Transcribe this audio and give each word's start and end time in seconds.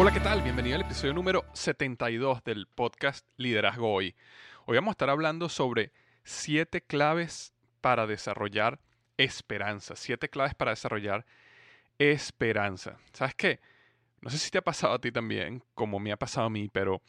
Hola, 0.00 0.12
¿qué 0.12 0.20
tal? 0.20 0.42
Bienvenido 0.42 0.76
al 0.76 0.82
episodio 0.82 1.12
número 1.12 1.44
72 1.54 2.44
del 2.44 2.68
podcast 2.68 3.26
Liderazgo 3.36 3.92
Hoy. 3.92 4.14
Hoy 4.64 4.76
vamos 4.76 4.92
a 4.92 4.92
estar 4.92 5.10
hablando 5.10 5.48
sobre 5.48 5.90
siete 6.22 6.82
claves 6.82 7.52
para 7.80 8.06
desarrollar 8.06 8.78
esperanza. 9.16 9.96
Siete 9.96 10.28
claves 10.28 10.54
para 10.54 10.70
desarrollar 10.70 11.26
esperanza. 11.98 12.98
¿Sabes 13.12 13.34
qué? 13.34 13.58
No 14.20 14.30
sé 14.30 14.38
si 14.38 14.52
te 14.52 14.58
ha 14.58 14.62
pasado 14.62 14.94
a 14.94 15.00
ti 15.00 15.10
también, 15.10 15.64
como 15.74 15.98
me 15.98 16.12
ha 16.12 16.16
pasado 16.16 16.46
a 16.46 16.50
mí, 16.50 16.68
pero 16.68 17.02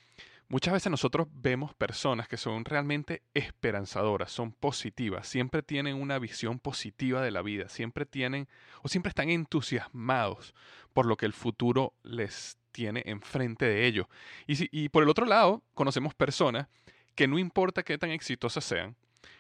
muchas 0.48 0.74
veces 0.74 0.90
nosotros 0.90 1.28
vemos 1.32 1.76
personas 1.76 2.28
que 2.28 2.38
son 2.38 2.66
realmente 2.66 3.22
esperanzadoras, 3.36 4.32
son 4.32 4.52
positivas, 4.52 5.28
siempre 5.28 5.62
tienen 5.62 5.96
una 5.96 6.18
visión 6.18 6.58
positiva 6.58 7.22
de 7.22 7.30
la 7.30 7.44
vida, 7.44 7.70
siempre 7.70 8.08
tienen 8.08 8.48
o 8.82 8.88
siempre 8.88 9.10
están 9.10 9.30
entusiasmados 9.30 10.56
por 10.92 11.06
lo 11.06 11.18
que 11.18 11.28
el 11.28 11.34
futuro 11.34 11.94
les 12.02 12.58
tiene 12.80 13.04
enfrente 13.06 13.66
de 13.66 13.86
ellos. 13.86 14.08
Y, 14.48 14.88
por 14.88 15.04
el 15.04 15.10
otro 15.10 15.26
lado, 15.26 15.62
conocemos 15.74 16.14
personas 16.14 16.68
que 17.14 17.28
no 17.28 17.38
importa 17.38 17.84
qué 17.84 17.98
tan 17.98 18.12
exitosas 18.12 18.64
sean, 18.64 18.96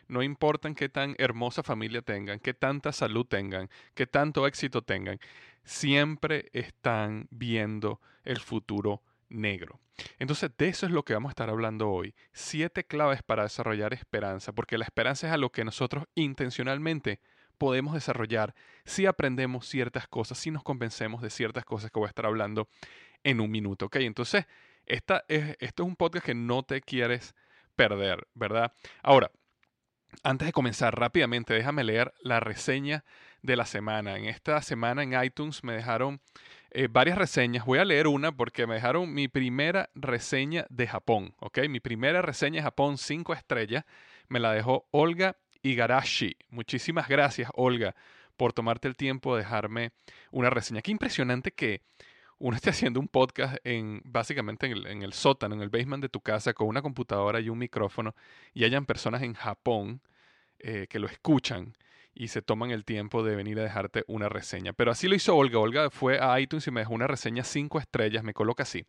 no 0.09 0.21
importa 0.23 0.73
qué 0.73 0.89
tan 0.89 1.15
hermosa 1.17 1.63
familia 1.63 2.01
tengan, 2.01 2.41
qué 2.41 2.53
tanta 2.53 2.91
salud 2.91 3.25
tengan, 3.25 3.69
qué 3.93 4.05
tanto 4.07 4.45
éxito 4.45 4.81
tengan, 4.81 5.21
siempre 5.63 6.49
están 6.51 7.27
viendo 7.31 8.01
el 8.25 8.41
futuro 8.41 9.03
negro. 9.29 9.79
Entonces, 10.17 10.51
de 10.57 10.67
eso 10.67 10.85
es 10.85 10.91
lo 10.91 11.03
que 11.03 11.13
vamos 11.13 11.29
a 11.29 11.31
estar 11.31 11.49
hablando 11.49 11.89
hoy. 11.89 12.13
Siete 12.33 12.83
claves 12.83 13.23
para 13.23 13.43
desarrollar 13.43 13.93
esperanza, 13.93 14.51
porque 14.51 14.77
la 14.77 14.83
esperanza 14.83 15.27
es 15.27 15.33
a 15.33 15.37
lo 15.37 15.49
que 15.49 15.63
nosotros 15.63 16.03
intencionalmente 16.13 17.21
podemos 17.59 17.93
desarrollar 17.93 18.55
si 18.85 19.05
aprendemos 19.05 19.67
ciertas 19.67 20.07
cosas, 20.07 20.39
si 20.39 20.49
nos 20.49 20.63
convencemos 20.63 21.21
de 21.21 21.29
ciertas 21.29 21.65
cosas 21.65 21.91
que 21.91 21.99
voy 21.99 22.07
a 22.07 22.09
estar 22.09 22.25
hablando 22.25 22.67
en 23.23 23.39
un 23.39 23.51
minuto. 23.51 23.85
¿ok? 23.85 23.97
Entonces, 23.97 24.45
esta 24.87 25.23
es, 25.27 25.55
esto 25.59 25.83
es 25.83 25.87
un 25.87 25.95
podcast 25.95 26.25
que 26.25 26.33
no 26.33 26.63
te 26.63 26.81
quieres 26.81 27.35
perder, 27.75 28.27
¿verdad? 28.33 28.73
Ahora, 29.03 29.31
antes 30.23 30.47
de 30.47 30.51
comenzar 30.51 30.97
rápidamente, 30.99 31.53
déjame 31.53 31.83
leer 31.83 32.13
la 32.21 32.39
reseña 32.39 33.05
de 33.41 33.55
la 33.55 33.65
semana. 33.65 34.17
En 34.17 34.25
esta 34.25 34.61
semana 34.61 35.03
en 35.03 35.23
iTunes 35.23 35.63
me 35.63 35.73
dejaron 35.73 36.19
eh, 36.71 36.87
varias 36.89 37.17
reseñas. 37.17 37.65
Voy 37.65 37.79
a 37.79 37.85
leer 37.85 38.07
una 38.07 38.31
porque 38.31 38.67
me 38.67 38.75
dejaron 38.75 39.13
mi 39.13 39.27
primera 39.27 39.89
reseña 39.95 40.65
de 40.69 40.87
Japón, 40.87 41.35
¿ok? 41.39 41.59
Mi 41.69 41.79
primera 41.79 42.21
reseña 42.21 42.57
de 42.57 42.63
Japón, 42.63 42.97
cinco 42.97 43.33
estrellas, 43.33 43.85
me 44.27 44.39
la 44.39 44.51
dejó 44.53 44.87
Olga 44.91 45.37
Igarashi. 45.61 46.35
Muchísimas 46.49 47.07
gracias, 47.07 47.49
Olga, 47.53 47.95
por 48.37 48.53
tomarte 48.53 48.87
el 48.87 48.95
tiempo 48.95 49.35
de 49.35 49.43
dejarme 49.43 49.91
una 50.31 50.49
reseña. 50.49 50.81
Qué 50.81 50.91
impresionante 50.91 51.51
que 51.51 51.81
uno 52.37 52.55
esté 52.55 52.69
haciendo 52.69 52.99
un 52.99 53.07
podcast 53.07 53.57
en 53.65 54.01
básicamente 54.05 54.67
en 54.67 55.03
el, 55.03 55.13
sótano, 55.13 55.55
en 55.55 55.61
el 55.61 55.69
basement 55.69 56.01
de 56.01 56.09
tu 56.09 56.21
casa, 56.21 56.53
con 56.53 56.67
una 56.67 56.81
computadora 56.81 57.39
y 57.41 57.49
un 57.49 57.57
micrófono, 57.57 58.15
y 58.53 58.63
hayan 58.63 58.85
personas 58.85 59.21
en 59.23 59.33
Japón 59.33 60.01
eh, 60.59 60.87
que 60.89 60.99
lo 60.99 61.07
escuchan 61.07 61.75
y 62.13 62.29
se 62.29 62.41
toman 62.41 62.71
el 62.71 62.85
tiempo 62.85 63.23
de 63.23 63.35
venir 63.35 63.59
a 63.59 63.63
dejarte 63.63 64.03
una 64.07 64.29
reseña. 64.29 64.73
Pero 64.73 64.91
así 64.91 65.07
lo 65.07 65.15
hizo 65.15 65.35
Olga. 65.35 65.59
Olga 65.59 65.89
fue 65.89 66.19
a 66.19 66.39
iTunes 66.39 66.67
y 66.67 66.71
me 66.71 66.81
dejó 66.81 66.93
una 66.93 67.07
reseña 67.07 67.43
cinco 67.43 67.79
estrellas, 67.79 68.23
me 68.23 68.33
coloca 68.33 68.63
así. 68.63 68.85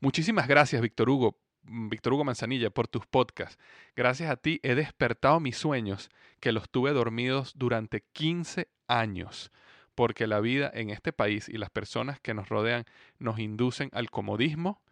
Muchísimas 0.00 0.48
gracias, 0.48 0.82
Víctor 0.82 1.08
Hugo, 1.08 1.38
Víctor 1.68 2.12
Hugo 2.12 2.24
Manzanilla, 2.24 2.70
por 2.70 2.88
tus 2.88 3.06
podcasts. 3.06 3.58
Gracias 3.94 4.30
a 4.30 4.36
ti 4.36 4.60
he 4.62 4.74
despertado 4.74 5.40
mis 5.40 5.56
sueños 5.56 6.10
que 6.40 6.52
los 6.52 6.70
tuve 6.70 6.92
dormidos 6.92 7.52
durante 7.56 8.04
15 8.12 8.68
años 8.88 9.50
porque 9.96 10.26
la 10.26 10.40
vida 10.40 10.70
en 10.72 10.90
este 10.90 11.12
país 11.12 11.48
y 11.48 11.56
las 11.56 11.70
personas 11.70 12.20
que 12.20 12.34
nos 12.34 12.48
rodean 12.50 12.84
nos 13.18 13.40
inducen 13.40 13.88
al 13.92 14.10
comodismo, 14.10 14.82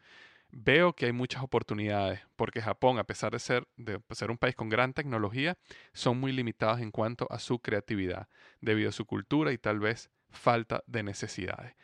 veo 0.51 0.95
que 0.95 1.07
hay 1.07 1.13
muchas 1.13 1.43
oportunidades, 1.43 2.21
porque 2.37 2.63
Japón, 2.63 2.99
a 2.99 3.05
pesar 3.05 3.33
de 3.33 3.39
ser, 3.39 3.69
de 3.77 4.01
ser 4.11 4.31
un 4.31 4.39
país 4.39 4.57
con 4.57 4.71
gran 4.71 4.95
tecnología, 4.95 5.59
son 5.93 6.19
muy 6.19 6.33
limitados 6.33 6.81
en 6.81 6.91
cuanto 6.91 7.27
a 7.31 7.39
su 7.39 7.59
creatividad, 7.59 8.29
debido 8.61 8.89
a 8.89 8.93
su 8.93 9.05
cultura 9.05 9.53
y 9.53 9.59
tal 9.59 9.79
vez 9.79 10.11
falta 10.31 10.83
de 10.87 11.03
necesidades. 11.03 11.75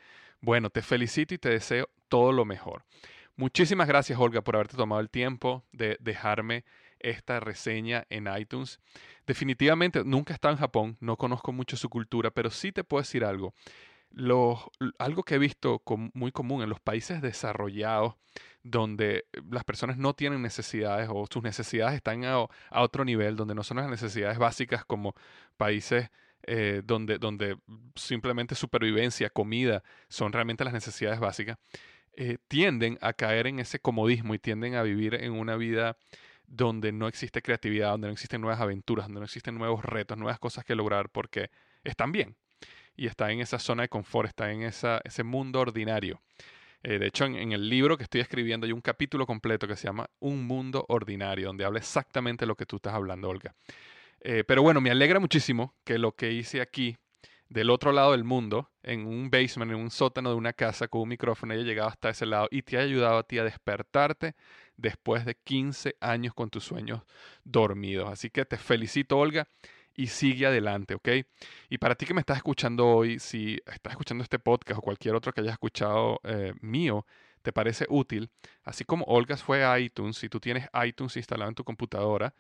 Bueno, 0.41 0.71
te 0.71 0.81
felicito 0.81 1.35
y 1.35 1.39
te 1.39 1.51
deseo 1.51 1.91
todo 2.09 2.33
lo 2.33 2.47
mejor. 2.47 2.85
Muchísimas 3.41 3.89
gracias, 3.89 4.19
Olga, 4.19 4.43
por 4.43 4.55
haberte 4.55 4.77
tomado 4.77 5.01
el 5.01 5.09
tiempo 5.09 5.65
de 5.73 5.97
dejarme 5.99 6.63
esta 6.99 7.41
reseña 7.41 8.05
en 8.11 8.29
iTunes. 8.39 8.81
Definitivamente 9.27 10.05
nunca 10.05 10.35
he 10.35 10.37
estado 10.37 10.53
en 10.53 10.61
Japón, 10.61 10.99
no 11.01 11.17
conozco 11.17 11.51
mucho 11.51 11.79
su 11.79 11.89
cultura, 11.89 12.31
pero 12.31 12.51
sí 12.51 12.71
te 12.71 12.85
puedo 12.85 13.01
decir 13.01 13.25
algo. 13.25 13.55
algo 14.99 15.23
que 15.23 15.37
he 15.37 15.39
visto 15.39 15.83
muy 16.13 16.33
común 16.33 16.61
en 16.63 16.69
los 16.69 16.81
países 16.81 17.23
desarrollados, 17.23 18.17
donde 18.63 19.25
las 19.51 19.65
personas 19.65 19.97
no 19.97 20.13
tienen 20.13 20.43
necesidades 20.43 21.09
o 21.11 21.27
sus 21.33 21.43
necesidades 21.43 21.95
están 21.95 22.27
a, 22.27 22.47
otro 22.73 23.07
nivel, 23.07 23.37
donde 23.37 23.55
no 23.55 23.63
son 23.63 23.79
las 23.79 23.89
necesidades 23.89 24.37
básicas 24.37 24.85
como 24.85 25.15
países 25.57 26.11
eh, 26.43 26.83
donde, 26.85 27.17
donde 27.17 27.57
simplemente 27.95 28.55
supervivencia, 28.55 29.31
comida, 29.31 29.83
son 30.11 30.31
realmente 30.31 30.63
las 30.63 30.75
necesidades 30.75 31.21
básicas, 31.21 31.57
eh, 32.17 32.39
tienden 32.49 32.99
a 33.01 33.13
caer 33.13 33.47
en 33.47 33.61
ese 33.61 33.81
comodismo 33.81 34.35
y 34.35 34.39
tienden 34.39 34.75
a 34.75 34.83
vivir 34.83 35.15
en 35.15 35.33
una 35.33 35.57
vida 35.57 35.97
donde 36.47 36.93
no 36.93 37.09
existe 37.09 37.43
creatividad, 37.43 37.91
donde 37.91 38.09
no 38.09 38.13
existen 38.13 38.41
nuevas 38.41 38.61
aventuras, 38.61 39.07
donde 39.07 39.21
no 39.21 39.25
existen 39.27 39.57
nuevos 39.57 39.85
retos, 39.85 40.19
nuevas 40.19 40.39
cosas 40.39 40.65
que 40.65 40.75
lograr, 40.75 41.11
porque 41.11 41.51
están 41.85 42.13
bien. 42.13 42.37
y 42.97 43.07
está 43.07 43.31
en 43.31 43.41
esa 43.41 43.59
zona 43.59 43.83
de 43.85 43.89
confort, 43.89 44.29
está 44.29 44.53
en 44.53 44.63
ese 44.63 45.23
mundo 45.25 45.61
ordinario. 45.61 46.21
Eh, 46.83 46.99
de 46.99 47.07
hecho, 47.07 47.27
en, 47.27 47.53
el 47.53 47.69
libro 47.69 47.97
que 47.97 48.05
estoy 48.05 48.21
escribiendo 48.23 48.67
hay 48.67 48.73
un 48.73 48.81
capítulo 48.81 49.27
completo 49.27 49.69
que 49.69 49.77
se 49.77 49.87
llama 49.87 50.09
Un 50.19 50.47
mundo 50.47 50.87
ordinario, 50.89 51.49
donde 51.49 51.65
habla 51.65 51.79
exactamente 51.79 52.47
lo 52.47 52.57
que 52.57 52.67
tú 52.67 52.77
estás 52.77 52.95
hablando, 52.95 53.29
Olga. 53.29 53.55
Eh, 54.21 54.45
pero 54.47 54.63
bueno, 54.63 54.81
me 54.81 54.91
alegra 54.91 55.21
muchísimo 55.21 55.75
que 55.85 55.99
lo 55.99 56.13
que 56.13 56.33
hice 56.33 56.61
aquí, 56.61 56.97
del 57.51 57.69
otro 57.69 57.93
lado 57.93 58.13
del 58.13 58.25
mundo, 58.25 58.71
en 58.83 59.07
un 59.07 59.29
basement, 59.29 59.73
en 59.73 59.79
un 59.79 59.91
sótano 59.91 60.31
de 60.31 60.37
una 60.37 60.53
casa 60.53 60.89
con 60.89 61.03
un 61.03 61.09
micrófono, 61.09 61.53
haya 61.53 61.65
llegado 61.65 61.89
hasta 61.89 62.09
ese 62.09 62.25
lado 62.25 62.49
y 62.51 62.63
te 62.63 62.77
haya 62.77 62.87
ayudado 62.87 63.19
a 63.19 63.23
ti 63.25 63.39
a 63.39 63.45
despertarte 63.45 64.35
después 64.77 65.25
de 65.25 65.35
15 65.35 65.97
años 66.01 66.33
con 66.33 66.49
tus 66.49 66.65
sueños 66.65 67.03
dormidos. 67.45 68.09
Así 68.09 68.31
que 68.31 68.45
te 68.45 68.57
felicito, 68.57 69.19
Olga 69.19 69.49
y 69.97 70.07
sigue 70.07 70.47
adelante, 70.47 70.95
¿ok? 70.95 71.09
Y 71.69 71.79
para 71.79 71.97
ti 71.97 72.07
que 72.07 72.15
me 72.15 72.21
estás 72.21 72.37
escuchando 72.37 72.87
hoy, 72.87 73.19
si 73.19 73.61
estás 73.67 73.93
escuchando 73.93 74.23
este 74.23 74.39
podcast 74.39 74.79
o 74.79 74.83
cualquier 74.83 75.17
otro 75.17 75.33
que 75.33 75.41
hayas 75.41 75.55
escuchado 75.55 76.21
eh, 76.23 76.55
mío, 76.61 77.05
te 77.43 77.53
parece 77.53 77.85
útil, 77.89 78.31
así 78.63 78.85
como 78.85 79.05
Olgas 79.07 79.43
fue 79.43 79.65
a 79.65 79.79
iTunes, 79.81 80.17
si 80.17 80.29
tú 80.29 80.39
tienes 80.39 80.69
iTunes 80.85 81.17
instalado 81.17 81.49
en 81.49 81.57
tu 81.57 81.65
computadora, 81.65 82.33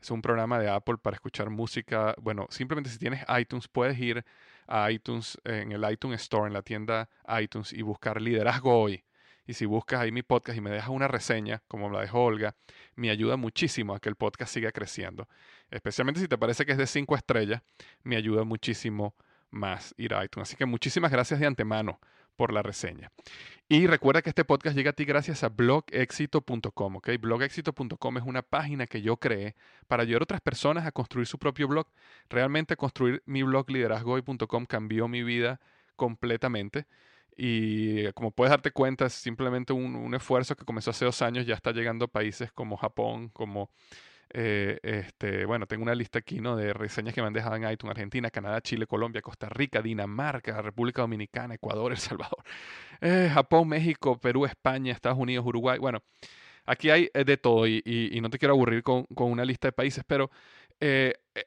es 0.00 0.10
un 0.10 0.22
programa 0.22 0.58
de 0.58 0.68
Apple 0.68 0.98
para 0.98 1.14
escuchar 1.16 1.50
música. 1.50 2.14
Bueno, 2.20 2.46
simplemente 2.50 2.90
si 2.90 2.98
tienes 2.98 3.24
iTunes, 3.36 3.66
puedes 3.68 3.98
ir 3.98 4.24
a 4.68 4.90
iTunes, 4.90 5.38
en 5.44 5.72
el 5.72 5.90
iTunes 5.90 6.20
Store, 6.22 6.46
en 6.46 6.52
la 6.52 6.62
tienda 6.62 7.08
iTunes, 7.40 7.72
y 7.72 7.82
buscar 7.82 8.20
Liderazgo 8.20 8.80
Hoy. 8.80 9.04
Y 9.46 9.54
si 9.54 9.64
buscas 9.64 10.00
ahí 10.00 10.12
mi 10.12 10.22
podcast 10.22 10.58
y 10.58 10.60
me 10.60 10.70
dejas 10.70 10.90
una 10.90 11.08
reseña, 11.08 11.62
como 11.68 11.88
la 11.90 12.02
dejó 12.02 12.24
Olga, 12.24 12.54
me 12.94 13.10
ayuda 13.10 13.36
muchísimo 13.36 13.94
a 13.94 14.00
que 14.00 14.10
el 14.10 14.14
podcast 14.14 14.52
siga 14.52 14.70
creciendo. 14.72 15.26
Especialmente 15.70 16.20
si 16.20 16.28
te 16.28 16.36
parece 16.36 16.66
que 16.66 16.72
es 16.72 16.78
de 16.78 16.86
cinco 16.86 17.16
estrellas, 17.16 17.62
me 18.02 18.16
ayuda 18.16 18.44
muchísimo 18.44 19.14
más 19.50 19.94
ir 19.96 20.12
a 20.14 20.22
iTunes. 20.22 20.50
Así 20.50 20.56
que 20.56 20.66
muchísimas 20.66 21.10
gracias 21.10 21.40
de 21.40 21.46
antemano 21.46 21.98
por 22.38 22.52
la 22.52 22.62
reseña. 22.62 23.10
Y 23.68 23.88
recuerda 23.88 24.22
que 24.22 24.30
este 24.30 24.44
podcast 24.44 24.76
llega 24.76 24.90
a 24.90 24.92
ti 24.94 25.04
gracias 25.04 25.42
a 25.42 25.48
blogexito.com, 25.48 26.96
¿ok? 26.96 27.10
Blogexito.com 27.20 28.16
es 28.16 28.22
una 28.24 28.42
página 28.42 28.86
que 28.86 29.02
yo 29.02 29.16
creé 29.16 29.56
para 29.88 30.04
ayudar 30.04 30.22
a 30.22 30.24
otras 30.24 30.40
personas 30.40 30.86
a 30.86 30.92
construir 30.92 31.26
su 31.26 31.38
propio 31.38 31.66
blog. 31.66 31.88
Realmente 32.30 32.76
construir 32.76 33.22
mi 33.26 33.42
blog 33.42 33.68
liderazgoy.com 33.68 34.66
cambió 34.66 35.08
mi 35.08 35.24
vida 35.24 35.60
completamente. 35.96 36.86
Y 37.36 38.10
como 38.12 38.30
puedes 38.30 38.50
darte 38.50 38.70
cuenta, 38.70 39.06
es 39.06 39.14
simplemente 39.14 39.72
un, 39.72 40.14
esfuerzo 40.14 40.56
que 40.56 40.64
comenzó 40.64 40.90
hace 40.92 41.04
dos 41.04 41.20
años, 41.22 41.44
ya 41.44 41.54
está 41.54 41.72
llegando 41.72 42.04
a 42.06 42.08
países 42.08 42.52
como 42.52 42.76
Japón, 42.76 43.30
como, 43.30 43.70
eh, 44.30 44.78
este, 44.82 45.44
bueno, 45.46 45.66
tengo 45.66 45.82
una 45.82 45.94
lista 45.94 46.18
aquí, 46.18 46.40
¿no? 46.40 46.56
De 46.56 46.72
reseñas 46.72 47.14
que 47.14 47.20
me 47.20 47.26
han 47.26 47.32
dejado 47.32 47.56
en 47.56 47.70
iTunes, 47.70 47.92
Argentina, 47.92 48.30
Canadá, 48.30 48.60
Chile, 48.60 48.86
Colombia, 48.86 49.22
Costa 49.22 49.48
Rica, 49.48 49.82
Dinamarca, 49.82 50.60
República 50.62 51.02
Dominicana, 51.02 51.54
Ecuador, 51.54 51.92
El 51.92 51.98
Salvador, 51.98 52.42
eh, 53.00 53.30
Japón, 53.32 53.68
México, 53.68 54.18
Perú, 54.20 54.44
España, 54.46 54.92
Estados 54.92 55.18
Unidos, 55.18 55.46
Uruguay, 55.46 55.78
bueno, 55.78 56.02
aquí 56.66 56.90
hay 56.90 57.10
eh, 57.14 57.24
de 57.24 57.36
todo 57.36 57.66
y, 57.66 57.82
y, 57.84 58.20
no 58.20 58.30
te 58.30 58.38
quiero 58.38 58.54
aburrir 58.54 58.82
con, 58.82 59.04
con, 59.14 59.30
una 59.30 59.44
lista 59.44 59.68
de 59.68 59.72
países, 59.72 60.04
pero 60.06 60.30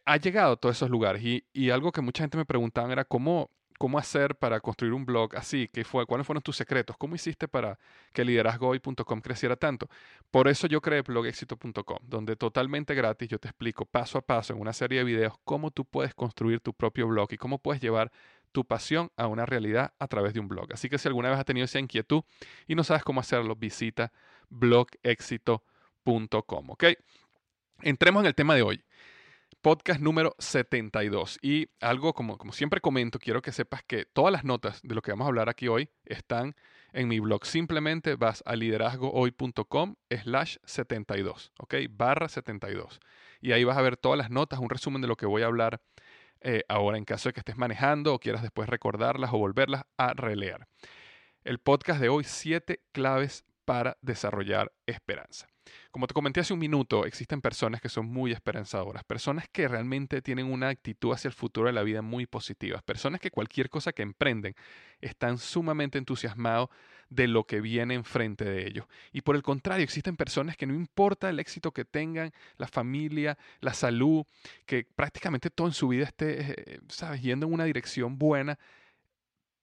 ha 0.06 0.18
llegado 0.18 0.54
a 0.54 0.58
todos 0.58 0.76
esos 0.76 0.90
lugares 0.90 1.24
y, 1.24 1.46
y 1.54 1.70
algo 1.70 1.92
que 1.92 2.02
mucha 2.02 2.24
gente 2.24 2.38
me 2.38 2.46
preguntaba 2.46 2.92
era 2.92 3.06
cómo 3.06 3.50
cómo 3.82 3.98
hacer 3.98 4.36
para 4.36 4.60
construir 4.60 4.94
un 4.94 5.08
blog 5.08 5.36
así, 5.36 5.68
¿Qué 5.74 5.84
fue, 5.84 6.06
cuáles 6.06 6.28
fueron 6.28 6.44
tus 6.44 6.56
secretos, 6.56 6.96
cómo 7.00 7.16
hiciste 7.16 7.48
para 7.48 7.80
que 8.14 8.24
liderazgohoy.com 8.24 9.22
creciera 9.22 9.56
tanto. 9.56 9.90
Por 10.30 10.48
eso 10.48 10.68
yo 10.68 10.82
creé 10.82 11.02
blogexito.com, 11.02 11.98
donde 12.04 12.36
totalmente 12.36 12.94
gratis 12.94 13.28
yo 13.28 13.40
te 13.40 13.48
explico 13.48 13.88
paso 13.88 14.20
a 14.20 14.22
paso 14.22 14.54
en 14.54 14.62
una 14.62 14.72
serie 14.72 15.00
de 15.00 15.06
videos 15.06 15.34
cómo 15.46 15.72
tú 15.72 15.84
puedes 15.84 16.14
construir 16.14 16.60
tu 16.60 16.76
propio 16.76 17.08
blog 17.08 17.34
y 17.34 17.38
cómo 17.38 17.58
puedes 17.58 17.82
llevar 17.82 18.12
tu 18.52 18.66
pasión 18.66 19.12
a 19.18 19.26
una 19.26 19.48
realidad 19.48 19.96
a 19.98 20.08
través 20.08 20.36
de 20.36 20.42
un 20.42 20.48
blog. 20.48 20.72
Así 20.72 20.88
que 20.88 21.00
si 21.00 21.08
alguna 21.08 21.32
vez 21.32 21.40
has 21.40 21.46
tenido 21.46 21.66
esa 21.66 21.80
inquietud 21.80 22.22
y 22.68 22.76
no 22.76 22.84
sabes 22.84 23.04
cómo 23.04 23.20
hacerlo, 23.20 23.56
visita 23.56 24.12
blogexito.com, 24.50 26.70
¿ok? 26.70 26.84
Entremos 27.82 28.22
en 28.22 28.28
el 28.28 28.36
tema 28.36 28.54
de 28.54 28.62
hoy 28.62 28.84
podcast 29.62 30.00
número 30.00 30.36
72. 30.40 31.40
Y 31.42 31.70
algo 31.80 32.14
como, 32.14 32.38
como 32.38 32.52
siempre 32.52 32.82
comento, 32.82 33.20
quiero 33.20 33.42
que 33.42 33.52
sepas 33.52 33.84
que 33.84 34.06
todas 34.06 34.32
las 34.32 34.44
notas 34.44 34.82
de 34.84 34.96
lo 34.96 35.02
que 35.02 35.12
vamos 35.12 35.26
a 35.26 35.28
hablar 35.28 35.50
aquí 35.50 35.68
hoy 35.68 35.90
están 36.06 36.56
en 36.94 37.08
mi 37.08 37.20
blog. 37.20 37.46
Simplemente 37.46 38.16
vas 38.16 38.44
a 38.46 38.56
liderazgohoy.com 38.56 39.96
slash 40.24 40.58
72, 40.64 41.52
¿ok? 41.60 41.76
Barra 41.90 42.30
72. 42.30 43.00
Y 43.42 43.52
ahí 43.52 43.64
vas 43.64 43.78
a 43.78 43.82
ver 43.82 43.98
todas 43.98 44.18
las 44.18 44.30
notas, 44.30 44.60
un 44.60 44.70
resumen 44.70 45.02
de 45.02 45.08
lo 45.08 45.16
que 45.16 45.26
voy 45.26 45.42
a 45.42 45.48
hablar 45.48 45.82
eh, 46.42 46.64
ahora 46.68 46.98
en 46.98 47.06
caso 47.06 47.30
de 47.30 47.34
que 47.34 47.40
estés 47.42 47.58
manejando 47.58 48.14
o 48.14 48.20
quieras 48.20 48.42
después 48.42 48.68
recordarlas 48.68 49.32
o 49.34 49.38
volverlas 49.38 49.84
a 49.98 50.14
releer. 50.14 50.68
El 51.44 51.60
podcast 51.60 52.02
de 52.02 52.10
hoy, 52.10 52.24
7 52.24 52.82
claves 52.92 53.46
para 53.66 53.98
desarrollar 54.02 54.72
esperanza. 54.86 55.51
Como 55.92 56.08
te 56.08 56.14
comenté 56.14 56.40
hace 56.40 56.54
un 56.54 56.60
minuto, 56.60 57.06
existen 57.06 57.42
personas 57.42 57.82
que 57.82 57.90
son 57.90 58.08
muy 58.08 58.32
esperanzadoras, 58.32 59.04
personas 59.04 59.48
que 59.52 59.68
realmente 59.68 60.22
tienen 60.22 60.46
una 60.46 60.70
actitud 60.70 61.14
hacia 61.14 61.28
el 61.28 61.34
futuro 61.34 61.68
de 61.68 61.74
la 61.74 61.84
vida 61.84 62.02
muy 62.02 62.26
positiva, 62.26 62.82
personas 62.82 63.20
que 63.20 63.32
cualquier 63.32 63.70
cosa 63.70 63.92
que 63.92 64.02
emprenden 64.02 64.56
están 65.02 65.38
sumamente 65.38 65.98
entusiasmados 65.98 66.70
de 67.10 67.28
lo 67.28 67.44
que 67.44 67.60
viene 67.60 67.94
enfrente 67.94 68.46
de 68.46 68.68
ellos. 68.68 68.86
Y 69.12 69.22
por 69.22 69.36
el 69.36 69.44
contrario, 69.44 69.84
existen 69.84 70.16
personas 70.16 70.56
que 70.56 70.66
no 70.66 70.74
importa 70.74 71.30
el 71.30 71.40
éxito 71.40 71.72
que 71.72 71.84
tengan, 71.84 72.32
la 72.58 72.68
familia, 72.68 73.38
la 73.60 73.74
salud, 73.74 74.26
que 74.66 74.88
prácticamente 74.96 75.50
todo 75.50 75.68
en 75.68 75.74
su 75.74 75.90
vida 75.90 76.06
esté, 76.06 76.52
eh, 76.52 76.80
sabes, 76.88 77.22
yendo 77.22 77.48
en 77.48 77.54
una 77.54 77.66
dirección 77.66 78.18
buena, 78.18 78.58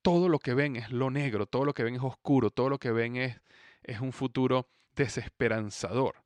todo 0.02 0.28
lo 0.28 0.38
que 0.38 0.54
ven 0.54 0.76
es 0.76 0.90
lo 0.90 1.10
negro, 1.10 1.46
todo 1.46 1.64
lo 1.64 1.74
que 1.74 1.84
ven 1.84 1.96
es 1.96 2.02
oscuro, 2.02 2.50
todo 2.50 2.68
lo 2.68 2.78
que 2.78 2.92
ven 2.92 3.16
es, 3.16 3.40
es 3.82 4.00
un 4.00 4.12
futuro 4.12 4.68
desesperanzador. 4.98 6.22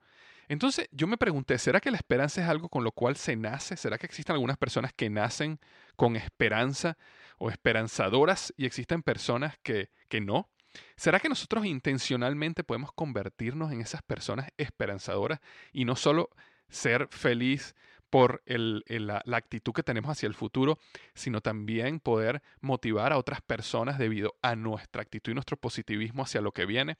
Entonces 0.48 0.88
yo 0.90 1.06
me 1.06 1.16
pregunté, 1.16 1.56
¿será 1.58 1.80
que 1.80 1.90
la 1.90 1.96
esperanza 1.96 2.42
es 2.42 2.48
algo 2.48 2.68
con 2.68 2.84
lo 2.84 2.92
cual 2.92 3.16
se 3.16 3.36
nace? 3.36 3.76
¿Será 3.76 3.96
que 3.96 4.06
existen 4.06 4.34
algunas 4.34 4.58
personas 4.58 4.92
que 4.92 5.08
nacen 5.08 5.60
con 5.96 6.16
esperanza 6.16 6.98
o 7.38 7.50
esperanzadoras 7.50 8.52
y 8.56 8.66
existen 8.66 9.02
personas 9.02 9.56
que, 9.62 9.90
que 10.08 10.20
no? 10.20 10.50
¿Será 10.96 11.20
que 11.20 11.28
nosotros 11.28 11.64
intencionalmente 11.66 12.64
podemos 12.64 12.92
convertirnos 12.92 13.72
en 13.72 13.80
esas 13.80 14.02
personas 14.02 14.48
esperanzadoras 14.56 15.40
y 15.72 15.84
no 15.84 15.96
solo 15.96 16.30
ser 16.68 17.08
feliz 17.10 17.74
por 18.08 18.42
la, 18.46 19.22
la, 19.24 19.36
actitud 19.36 19.72
que 19.72 19.82
tenemos 19.82 20.10
hacia 20.10 20.26
el 20.26 20.34
futuro, 20.34 20.78
sino 21.14 21.40
también 21.40 21.98
poder 21.98 22.42
motivar 22.60 23.12
a 23.12 23.18
otras 23.18 23.40
personas 23.40 23.98
debido 23.98 24.34
a 24.42 24.54
nuestra 24.54 25.00
actitud 25.00 25.32
y 25.32 25.34
nuestro 25.34 25.56
positivismo 25.56 26.22
hacia 26.22 26.42
lo 26.42 26.52
que 26.52 26.66
viene? 26.66 26.98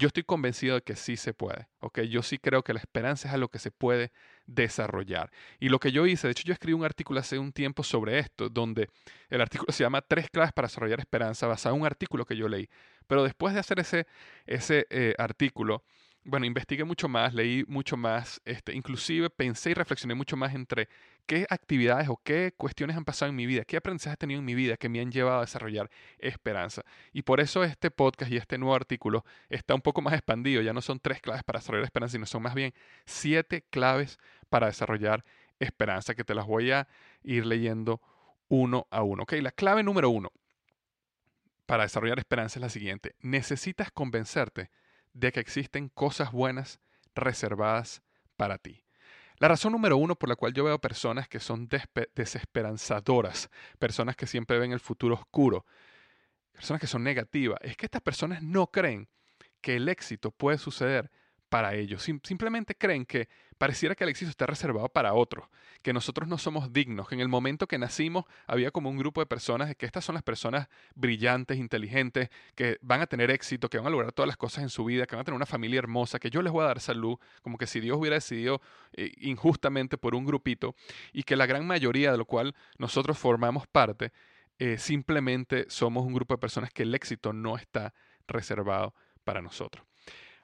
Yo 0.00 0.06
estoy 0.06 0.22
convencido 0.22 0.76
de 0.76 0.80
que 0.80 0.96
sí 0.96 1.18
se 1.18 1.34
puede, 1.34 1.68
¿ok? 1.80 2.00
Yo 2.00 2.22
sí 2.22 2.38
creo 2.38 2.62
que 2.62 2.72
la 2.72 2.80
esperanza 2.80 3.28
es 3.28 3.34
algo 3.34 3.48
que 3.48 3.58
se 3.58 3.70
puede 3.70 4.12
desarrollar. 4.46 5.30
Y 5.58 5.68
lo 5.68 5.78
que 5.78 5.92
yo 5.92 6.06
hice, 6.06 6.26
de 6.26 6.30
hecho 6.30 6.44
yo 6.46 6.54
escribí 6.54 6.72
un 6.72 6.86
artículo 6.86 7.20
hace 7.20 7.38
un 7.38 7.52
tiempo 7.52 7.82
sobre 7.82 8.18
esto, 8.18 8.48
donde 8.48 8.88
el 9.28 9.42
artículo 9.42 9.70
se 9.74 9.84
llama 9.84 10.00
Tres 10.00 10.30
claves 10.30 10.54
para 10.54 10.68
desarrollar 10.68 11.00
esperanza, 11.00 11.46
basado 11.46 11.74
en 11.74 11.82
un 11.82 11.86
artículo 11.86 12.24
que 12.24 12.34
yo 12.34 12.48
leí. 12.48 12.66
Pero 13.06 13.24
después 13.24 13.52
de 13.52 13.60
hacer 13.60 13.78
ese, 13.78 14.06
ese 14.46 14.86
eh, 14.88 15.14
artículo, 15.18 15.84
bueno, 16.24 16.46
investigué 16.46 16.84
mucho 16.84 17.08
más, 17.08 17.32
leí 17.34 17.64
mucho 17.66 17.96
más, 17.96 18.40
este, 18.44 18.74
inclusive 18.74 19.30
pensé 19.30 19.70
y 19.70 19.74
reflexioné 19.74 20.14
mucho 20.14 20.36
más 20.36 20.54
entre 20.54 20.88
qué 21.26 21.46
actividades 21.48 22.08
o 22.08 22.20
qué 22.22 22.52
cuestiones 22.56 22.96
han 22.96 23.04
pasado 23.04 23.30
en 23.30 23.36
mi 23.36 23.46
vida, 23.46 23.64
qué 23.64 23.76
aprendizajes 23.76 24.14
he 24.14 24.18
tenido 24.18 24.40
en 24.40 24.44
mi 24.44 24.54
vida 24.54 24.76
que 24.76 24.88
me 24.88 25.00
han 25.00 25.10
llevado 25.10 25.38
a 25.38 25.42
desarrollar 25.42 25.90
esperanza. 26.18 26.82
Y 27.12 27.22
por 27.22 27.40
eso 27.40 27.64
este 27.64 27.90
podcast 27.90 28.30
y 28.30 28.36
este 28.36 28.58
nuevo 28.58 28.74
artículo 28.74 29.24
está 29.48 29.74
un 29.74 29.80
poco 29.80 30.02
más 30.02 30.12
expandido, 30.12 30.60
ya 30.62 30.72
no 30.72 30.82
son 30.82 31.00
tres 31.00 31.20
claves 31.20 31.42
para 31.42 31.58
desarrollar 31.58 31.84
esperanza, 31.84 32.12
sino 32.12 32.26
son 32.26 32.42
más 32.42 32.54
bien 32.54 32.74
siete 33.06 33.64
claves 33.70 34.18
para 34.50 34.66
desarrollar 34.66 35.24
esperanza, 35.58 36.14
que 36.14 36.24
te 36.24 36.34
las 36.34 36.46
voy 36.46 36.70
a 36.70 36.88
ir 37.22 37.46
leyendo 37.46 38.00
uno 38.48 38.86
a 38.90 39.02
uno. 39.02 39.22
Ok, 39.22 39.34
la 39.40 39.52
clave 39.52 39.82
número 39.82 40.10
uno 40.10 40.32
para 41.66 41.84
desarrollar 41.84 42.18
esperanza 42.18 42.58
es 42.58 42.62
la 42.62 42.68
siguiente. 42.68 43.14
Necesitas 43.20 43.90
convencerte 43.92 44.70
de 45.12 45.32
que 45.32 45.40
existen 45.40 45.88
cosas 45.88 46.32
buenas 46.32 46.80
reservadas 47.14 48.02
para 48.36 48.58
ti. 48.58 48.84
La 49.38 49.48
razón 49.48 49.72
número 49.72 49.96
uno 49.96 50.16
por 50.16 50.28
la 50.28 50.36
cual 50.36 50.52
yo 50.52 50.64
veo 50.64 50.78
personas 50.78 51.26
que 51.26 51.40
son 51.40 51.68
desesperanzadoras, 52.14 53.48
personas 53.78 54.14
que 54.14 54.26
siempre 54.26 54.58
ven 54.58 54.72
el 54.72 54.80
futuro 54.80 55.14
oscuro, 55.14 55.64
personas 56.52 56.80
que 56.80 56.86
son 56.86 57.02
negativas, 57.02 57.58
es 57.62 57.76
que 57.76 57.86
estas 57.86 58.02
personas 58.02 58.42
no 58.42 58.66
creen 58.66 59.08
que 59.62 59.76
el 59.76 59.88
éxito 59.88 60.30
puede 60.30 60.58
suceder 60.58 61.10
para 61.48 61.74
ellos. 61.74 62.02
simplemente 62.02 62.74
creen 62.74 63.06
que 63.06 63.28
pareciera 63.60 63.94
que 63.94 64.04
el 64.04 64.10
éxito 64.10 64.30
está 64.30 64.46
reservado 64.46 64.88
para 64.88 65.12
otros, 65.12 65.46
que 65.82 65.92
nosotros 65.92 66.26
no 66.26 66.38
somos 66.38 66.72
dignos, 66.72 67.06
que 67.06 67.14
en 67.14 67.20
el 67.20 67.28
momento 67.28 67.66
que 67.66 67.76
nacimos 67.76 68.24
había 68.46 68.70
como 68.70 68.88
un 68.88 68.96
grupo 68.96 69.20
de 69.20 69.26
personas, 69.26 69.76
que 69.76 69.84
estas 69.84 70.02
son 70.02 70.14
las 70.14 70.22
personas 70.22 70.68
brillantes, 70.94 71.58
inteligentes, 71.58 72.30
que 72.54 72.78
van 72.80 73.02
a 73.02 73.06
tener 73.06 73.30
éxito, 73.30 73.68
que 73.68 73.76
van 73.76 73.86
a 73.86 73.90
lograr 73.90 74.12
todas 74.12 74.28
las 74.28 74.38
cosas 74.38 74.62
en 74.62 74.70
su 74.70 74.86
vida, 74.86 75.04
que 75.04 75.14
van 75.14 75.20
a 75.20 75.24
tener 75.24 75.36
una 75.36 75.44
familia 75.44 75.78
hermosa, 75.78 76.18
que 76.18 76.30
yo 76.30 76.40
les 76.40 76.50
voy 76.50 76.64
a 76.64 76.68
dar 76.68 76.80
salud, 76.80 77.18
como 77.42 77.58
que 77.58 77.66
si 77.66 77.80
Dios 77.80 77.98
hubiera 77.98 78.14
decidido 78.14 78.62
eh, 78.94 79.12
injustamente 79.18 79.98
por 79.98 80.14
un 80.14 80.24
grupito, 80.24 80.74
y 81.12 81.24
que 81.24 81.36
la 81.36 81.44
gran 81.44 81.66
mayoría 81.66 82.12
de 82.12 82.16
lo 82.16 82.24
cual 82.24 82.54
nosotros 82.78 83.18
formamos 83.18 83.66
parte, 83.66 84.10
eh, 84.58 84.78
simplemente 84.78 85.66
somos 85.68 86.06
un 86.06 86.14
grupo 86.14 86.32
de 86.32 86.38
personas 86.38 86.72
que 86.72 86.84
el 86.84 86.94
éxito 86.94 87.34
no 87.34 87.58
está 87.58 87.92
reservado 88.26 88.94
para 89.22 89.42
nosotros. 89.42 89.84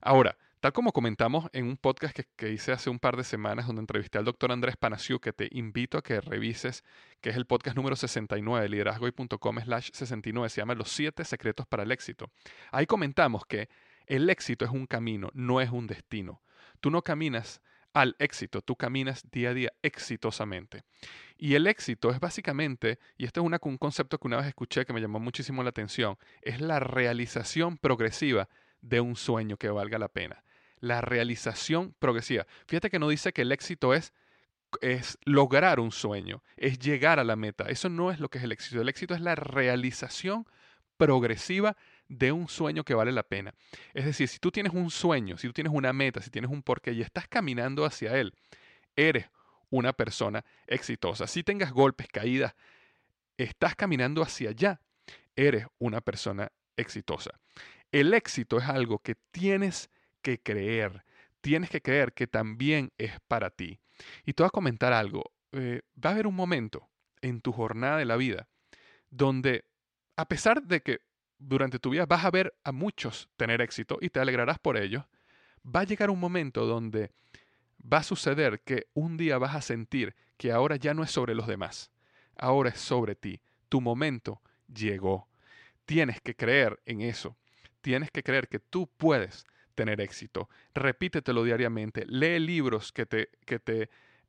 Ahora, 0.02 0.36
tal 0.66 0.72
como 0.72 0.92
comentamos 0.92 1.48
en 1.52 1.64
un 1.64 1.76
podcast 1.76 2.18
que, 2.34 2.50
hice 2.50 2.72
hace 2.72 2.90
un 2.90 2.98
par 2.98 3.16
de 3.16 3.22
semanas 3.22 3.68
donde 3.68 3.78
entrevisté 3.78 4.18
al 4.18 4.24
doctor 4.24 4.50
Andrés 4.50 4.76
Panaciu, 4.76 5.20
que 5.20 5.32
te 5.32 5.48
invito 5.52 5.96
a 5.96 6.02
que 6.02 6.20
revises, 6.20 6.82
que 7.20 7.30
es 7.30 7.36
el 7.36 7.46
podcast 7.46 7.76
número 7.76 7.94
69, 7.94 8.68
liderazgoy.com 8.68 9.60
slash 9.60 9.90
69, 9.92 10.48
se 10.48 10.60
llama 10.60 10.74
Los 10.74 10.90
siete 10.90 11.24
secretos 11.24 11.68
para 11.68 11.84
el 11.84 11.92
éxito. 11.92 12.32
Ahí 12.72 12.84
comentamos 12.84 13.46
que 13.46 13.68
el 14.06 14.28
éxito 14.28 14.64
es 14.64 14.72
un 14.72 14.88
camino, 14.88 15.30
no 15.34 15.60
es 15.60 15.70
un 15.70 15.86
destino. 15.86 16.42
Tú 16.80 16.90
no 16.90 17.00
caminas 17.02 17.62
al 17.92 18.16
éxito, 18.18 18.60
tú 18.60 18.74
caminas 18.74 19.22
día 19.30 19.50
a 19.50 19.54
día 19.54 19.72
exitosamente. 19.82 20.82
Y 21.38 21.54
el 21.54 21.68
éxito 21.68 22.10
es 22.10 22.18
básicamente, 22.18 22.98
y 23.16 23.24
esto 23.26 23.40
es 23.40 23.60
un 23.62 23.78
concepto 23.78 24.18
que 24.18 24.26
una 24.26 24.38
vez 24.38 24.46
escuché 24.46 24.84
que 24.84 24.92
me 24.92 25.00
llamó 25.00 25.20
muchísimo 25.20 25.62
la 25.62 25.70
atención, 25.70 26.18
es 26.42 26.60
la 26.60 26.80
realización 26.80 27.78
progresiva 27.78 28.48
de 28.80 29.00
un 29.00 29.14
sueño 29.14 29.58
que 29.58 29.70
valga 29.70 30.00
la 30.00 30.08
pena. 30.08 30.42
La 30.80 31.00
realización 31.00 31.94
progresiva. 31.98 32.46
Fíjate 32.66 32.90
que 32.90 32.98
no 32.98 33.08
dice 33.08 33.32
que 33.32 33.42
el 33.42 33.52
éxito 33.52 33.94
es, 33.94 34.12
es 34.80 35.18
lograr 35.24 35.80
un 35.80 35.92
sueño, 35.92 36.42
es 36.56 36.78
llegar 36.78 37.18
a 37.18 37.24
la 37.24 37.36
meta. 37.36 37.64
Eso 37.64 37.88
no 37.88 38.10
es 38.10 38.20
lo 38.20 38.28
que 38.28 38.38
es 38.38 38.44
el 38.44 38.52
éxito. 38.52 38.80
El 38.80 38.88
éxito 38.88 39.14
es 39.14 39.20
la 39.20 39.34
realización 39.34 40.46
progresiva 40.96 41.76
de 42.08 42.32
un 42.32 42.48
sueño 42.48 42.84
que 42.84 42.94
vale 42.94 43.12
la 43.12 43.22
pena. 43.22 43.54
Es 43.94 44.04
decir, 44.04 44.28
si 44.28 44.38
tú 44.38 44.50
tienes 44.50 44.72
un 44.72 44.90
sueño, 44.90 45.36
si 45.36 45.46
tú 45.46 45.52
tienes 45.52 45.72
una 45.72 45.92
meta, 45.92 46.22
si 46.22 46.30
tienes 46.30 46.50
un 46.50 46.62
porqué 46.62 46.92
y 46.92 47.02
estás 47.02 47.28
caminando 47.28 47.84
hacia 47.84 48.16
él, 48.18 48.34
eres 48.94 49.26
una 49.70 49.92
persona 49.92 50.44
exitosa. 50.66 51.26
Si 51.26 51.42
tengas 51.42 51.72
golpes, 51.72 52.08
caídas, 52.08 52.54
estás 53.36 53.74
caminando 53.74 54.22
hacia 54.22 54.50
allá, 54.50 54.80
eres 55.34 55.66
una 55.78 56.00
persona 56.00 56.50
exitosa. 56.76 57.38
El 57.92 58.14
éxito 58.14 58.58
es 58.58 58.64
algo 58.64 58.98
que 58.98 59.14
tienes 59.30 59.90
que 60.26 60.42
creer. 60.42 61.04
Tienes 61.40 61.70
que 61.70 61.80
creer 61.80 62.12
que 62.12 62.26
también 62.26 62.90
es 62.98 63.12
para 63.28 63.50
ti. 63.50 63.78
Y 64.24 64.32
te 64.32 64.42
voy 64.42 64.48
a 64.48 64.50
comentar 64.50 64.92
algo. 64.92 65.30
Eh, 65.52 65.82
va 66.04 66.10
a 66.10 66.12
haber 66.14 66.26
un 66.26 66.34
momento 66.34 66.88
en 67.22 67.40
tu 67.40 67.52
jornada 67.52 67.98
de 67.98 68.06
la 68.06 68.16
vida 68.16 68.48
donde, 69.08 69.66
a 70.16 70.26
pesar 70.26 70.64
de 70.64 70.80
que 70.82 70.98
durante 71.38 71.78
tu 71.78 71.90
vida 71.90 72.06
vas 72.06 72.24
a 72.24 72.32
ver 72.32 72.56
a 72.64 72.72
muchos 72.72 73.28
tener 73.36 73.60
éxito 73.60 73.98
y 74.00 74.10
te 74.10 74.18
alegrarás 74.18 74.58
por 74.58 74.76
ello, 74.76 75.06
va 75.64 75.80
a 75.80 75.84
llegar 75.84 76.10
un 76.10 76.18
momento 76.18 76.66
donde 76.66 77.12
va 77.80 77.98
a 77.98 78.02
suceder 78.02 78.62
que 78.62 78.88
un 78.92 79.16
día 79.16 79.38
vas 79.38 79.54
a 79.54 79.62
sentir 79.62 80.16
que 80.36 80.50
ahora 80.50 80.74
ya 80.74 80.92
no 80.92 81.04
es 81.04 81.12
sobre 81.12 81.36
los 81.36 81.46
demás, 81.46 81.92
ahora 82.36 82.70
es 82.70 82.80
sobre 82.80 83.14
ti. 83.14 83.40
Tu 83.68 83.80
momento 83.80 84.42
llegó. 84.66 85.28
Tienes 85.84 86.20
que 86.20 86.34
creer 86.34 86.80
en 86.84 87.00
eso. 87.00 87.36
Tienes 87.80 88.10
que 88.10 88.24
creer 88.24 88.48
que 88.48 88.58
tú 88.58 88.90
puedes 88.96 89.46
tener 89.76 90.00
éxito. 90.00 90.48
Repítetelo 90.74 91.44
diariamente. 91.44 92.04
Lee 92.08 92.40
libros 92.40 92.90
que 92.90 93.06
te, 93.06 93.28
que 93.44 93.60
te 93.60 93.88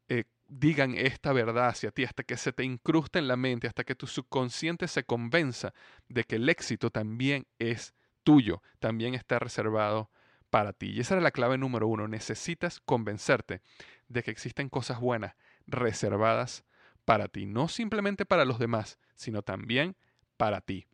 eh, 0.10 0.26
digan 0.48 0.94
esta 0.96 1.34
verdad 1.34 1.70
hacia 1.70 1.92
ti, 1.92 2.04
hasta 2.04 2.24
que 2.24 2.38
se 2.38 2.54
te 2.54 2.64
incruste 2.64 3.18
en 3.18 3.28
la 3.28 3.36
mente, 3.36 3.68
hasta 3.68 3.84
que 3.84 3.96
tu 3.96 4.06
subconsciente 4.06 4.88
se 4.88 5.04
convenza 5.04 5.74
de 6.08 6.24
que 6.24 6.36
el 6.36 6.48
éxito 6.48 6.92
también 6.92 7.48
es 7.58 7.96
tuyo, 8.24 8.62
también 8.80 9.16
está 9.16 9.40
reservado 9.40 10.12
para 10.50 10.74
ti. 10.74 10.92
Y 10.92 11.00
esa 11.00 11.16
era 11.16 11.24
la 11.24 11.32
clave 11.32 11.58
número 11.58 11.88
uno. 11.88 12.08
Necesitas 12.08 12.80
convencerte 12.80 13.62
de 14.08 14.24
que 14.24 14.32
existen 14.32 14.70
cosas 14.70 15.00
buenas 15.00 15.36
reservadas 15.66 16.64
para 17.06 17.28
ti, 17.28 17.46
no 17.46 17.68
simplemente 17.68 18.26
para 18.26 18.46
los 18.46 18.60
demás, 18.60 19.00
sino 19.16 19.42
también 19.42 19.96
para 20.38 20.62
ti. 20.62 20.88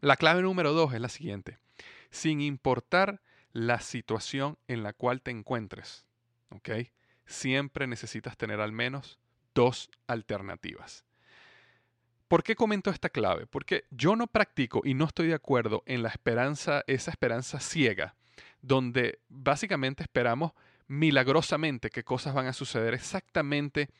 La 0.00 0.16
clave 0.16 0.42
número 0.42 0.72
dos 0.72 0.92
es 0.94 1.00
la 1.00 1.08
siguiente. 1.08 1.58
Sin 2.10 2.40
importar 2.40 3.22
la 3.52 3.80
situación 3.80 4.58
en 4.68 4.82
la 4.82 4.92
cual 4.92 5.22
te 5.22 5.30
encuentres, 5.30 6.04
¿ok? 6.50 6.70
siempre 7.26 7.86
necesitas 7.86 8.36
tener 8.36 8.60
al 8.60 8.72
menos 8.72 9.18
dos 9.54 9.90
alternativas. 10.06 11.04
¿Por 12.28 12.42
qué 12.42 12.54
comento 12.54 12.90
esta 12.90 13.10
clave? 13.10 13.46
Porque 13.46 13.84
yo 13.90 14.16
no 14.16 14.26
practico 14.26 14.80
y 14.84 14.94
no 14.94 15.04
estoy 15.04 15.28
de 15.28 15.34
acuerdo 15.34 15.82
en 15.86 16.02
la 16.02 16.08
esperanza, 16.08 16.82
esa 16.86 17.10
esperanza 17.10 17.60
ciega, 17.60 18.14
donde 18.62 19.20
básicamente 19.28 20.02
esperamos 20.02 20.52
milagrosamente 20.86 21.90
que 21.90 22.04
cosas 22.04 22.34
van 22.34 22.46
a 22.46 22.52
suceder 22.52 22.94
exactamente 22.94 23.90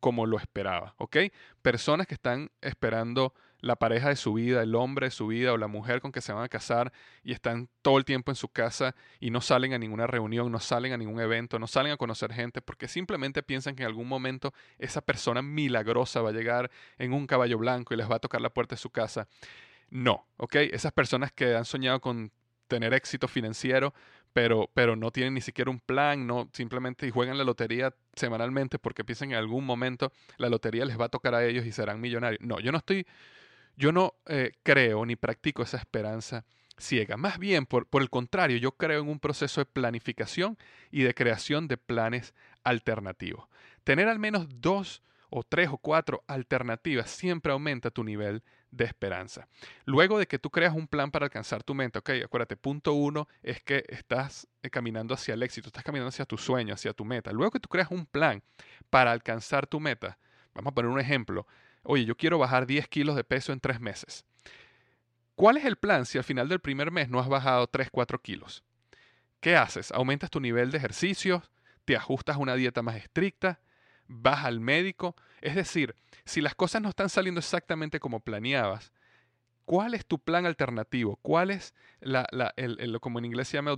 como 0.00 0.26
lo 0.26 0.38
esperaba, 0.38 0.94
¿ok? 0.98 1.16
Personas 1.60 2.06
que 2.06 2.14
están 2.14 2.50
esperando 2.60 3.34
la 3.62 3.76
pareja 3.76 4.08
de 4.08 4.16
su 4.16 4.34
vida, 4.34 4.62
el 4.62 4.74
hombre 4.74 5.06
de 5.06 5.10
su 5.12 5.28
vida 5.28 5.52
o 5.52 5.56
la 5.56 5.68
mujer 5.68 6.00
con 6.00 6.12
que 6.12 6.20
se 6.20 6.32
van 6.32 6.44
a 6.44 6.48
casar 6.48 6.92
y 7.22 7.32
están 7.32 7.68
todo 7.80 7.96
el 7.96 8.04
tiempo 8.04 8.30
en 8.32 8.36
su 8.36 8.48
casa 8.48 8.94
y 9.20 9.30
no 9.30 9.40
salen 9.40 9.72
a 9.72 9.78
ninguna 9.78 10.06
reunión, 10.06 10.50
no 10.50 10.58
salen 10.58 10.92
a 10.92 10.96
ningún 10.96 11.20
evento, 11.20 11.58
no 11.58 11.68
salen 11.68 11.92
a 11.92 11.96
conocer 11.96 12.32
gente 12.32 12.60
porque 12.60 12.88
simplemente 12.88 13.42
piensan 13.42 13.76
que 13.76 13.84
en 13.84 13.88
algún 13.88 14.08
momento 14.08 14.52
esa 14.78 15.00
persona 15.00 15.42
milagrosa 15.42 16.20
va 16.20 16.30
a 16.30 16.32
llegar 16.32 16.70
en 16.98 17.12
un 17.12 17.26
caballo 17.26 17.56
blanco 17.56 17.94
y 17.94 17.96
les 17.96 18.10
va 18.10 18.16
a 18.16 18.18
tocar 18.18 18.40
la 18.40 18.50
puerta 18.50 18.74
de 18.74 18.80
su 18.80 18.90
casa. 18.90 19.28
No, 19.90 20.26
¿ok? 20.38 20.56
Esas 20.56 20.92
personas 20.92 21.30
que 21.32 21.54
han 21.54 21.64
soñado 21.64 22.00
con 22.00 22.32
tener 22.66 22.94
éxito 22.94 23.28
financiero, 23.28 23.94
pero, 24.32 24.70
pero 24.74 24.96
no 24.96 25.12
tienen 25.12 25.34
ni 25.34 25.40
siquiera 25.40 25.70
un 25.70 25.78
plan, 25.78 26.26
no 26.26 26.48
simplemente 26.52 27.10
juegan 27.10 27.38
la 27.38 27.44
lotería 27.44 27.94
semanalmente 28.14 28.78
porque 28.78 29.04
piensan 29.04 29.28
que 29.28 29.34
en 29.34 29.38
algún 29.38 29.64
momento 29.64 30.10
la 30.38 30.48
lotería 30.48 30.84
les 30.84 30.98
va 30.98 31.04
a 31.04 31.08
tocar 31.10 31.34
a 31.34 31.44
ellos 31.44 31.64
y 31.64 31.70
serán 31.70 32.00
millonarios. 32.00 32.40
No, 32.40 32.58
yo 32.58 32.72
no 32.72 32.78
estoy 32.78 33.06
yo 33.76 33.92
no 33.92 34.14
eh, 34.26 34.52
creo 34.62 35.04
ni 35.06 35.16
practico 35.16 35.62
esa 35.62 35.78
esperanza 35.78 36.44
ciega. 36.78 37.16
Más 37.16 37.38
bien, 37.38 37.66
por, 37.66 37.86
el 37.92 38.10
contrario, 38.10 38.56
yo 38.56 38.72
creo 38.72 39.02
en 39.02 39.08
un 39.08 39.20
proceso 39.20 39.60
de 39.60 39.66
planificación 39.66 40.58
y 40.90 41.02
de 41.02 41.14
creación 41.14 41.68
de 41.68 41.76
planes 41.76 42.34
alternativos. 42.64 43.48
Tener 43.84 44.08
al 44.08 44.18
menos 44.18 44.46
dos 44.60 45.02
o 45.30 45.42
tres 45.42 45.70
o 45.70 45.78
cuatro 45.78 46.22
alternativas 46.26 47.10
siempre 47.10 47.52
aumenta 47.52 47.90
tu 47.90 48.04
nivel 48.04 48.42
de 48.70 48.84
esperanza. 48.84 49.48
Luego 49.84 50.18
de 50.18 50.26
que 50.26 50.38
tú 50.38 50.50
creas 50.50 50.74
un 50.74 50.86
plan 50.86 51.10
para 51.10 51.26
alcanzar 51.26 51.62
tu 51.62 51.74
meta, 51.74 52.00
ok, 52.00 52.10
acuérdate, 52.24 52.56
punto 52.56 52.92
uno 52.92 53.28
es 53.42 53.62
que 53.62 53.84
estás 53.88 54.46
eh, 54.62 54.70
caminando 54.70 55.14
hacia 55.14 55.34
el 55.34 55.42
éxito, 55.42 55.68
estás 55.68 55.84
caminando 55.84 56.08
hacia 56.08 56.24
tu 56.24 56.36
sueño, 56.36 56.74
hacia 56.74 56.92
tu 56.92 57.04
meta. 57.04 57.32
Luego 57.32 57.50
que 57.50 57.60
tú 57.60 57.68
creas 57.68 57.90
un 57.90 58.06
plan 58.06 58.42
para 58.90 59.12
alcanzar 59.12 59.66
tu 59.66 59.80
meta, 59.80 60.18
vamos 60.54 60.72
a 60.72 60.74
poner 60.74 60.90
un 60.90 61.00
ejemplo, 61.00 61.46
oye, 61.82 62.04
yo 62.04 62.16
quiero 62.16 62.38
bajar 62.38 62.66
10 62.66 62.88
kilos 62.88 63.16
de 63.16 63.24
peso 63.24 63.52
en 63.52 63.60
tres 63.60 63.80
meses. 63.80 64.24
¿Cuál 65.34 65.56
es 65.56 65.64
el 65.64 65.76
plan 65.76 66.06
si 66.06 66.18
al 66.18 66.24
final 66.24 66.48
del 66.48 66.60
primer 66.60 66.90
mes 66.90 67.08
no 67.08 67.18
has 67.18 67.28
bajado 67.28 67.66
3, 67.66 67.88
4 67.90 68.20
kilos? 68.20 68.62
¿Qué 69.40 69.56
haces? 69.56 69.90
¿Aumentas 69.92 70.30
tu 70.30 70.40
nivel 70.40 70.70
de 70.70 70.78
ejercicio? 70.78 71.42
¿Te 71.84 71.96
ajustas 71.96 72.36
a 72.36 72.38
una 72.38 72.54
dieta 72.54 72.82
más 72.82 72.96
estricta? 72.96 73.60
¿Vas 74.06 74.44
al 74.44 74.60
médico? 74.60 75.16
Es 75.40 75.54
decir, 75.54 75.96
si 76.24 76.40
las 76.40 76.54
cosas 76.54 76.82
no 76.82 76.88
están 76.88 77.08
saliendo 77.08 77.40
exactamente 77.40 77.98
como 77.98 78.20
planeabas, 78.20 78.92
¿cuál 79.64 79.94
es 79.94 80.06
tu 80.06 80.18
plan 80.18 80.46
alternativo? 80.46 81.18
¿Cuál 81.22 81.50
es 81.50 81.74
la, 82.00 82.26
el, 82.56 83.00
como 83.00 83.18
en 83.18 83.24
inglés 83.24 83.48
se 83.48 83.56
llama 83.56 83.74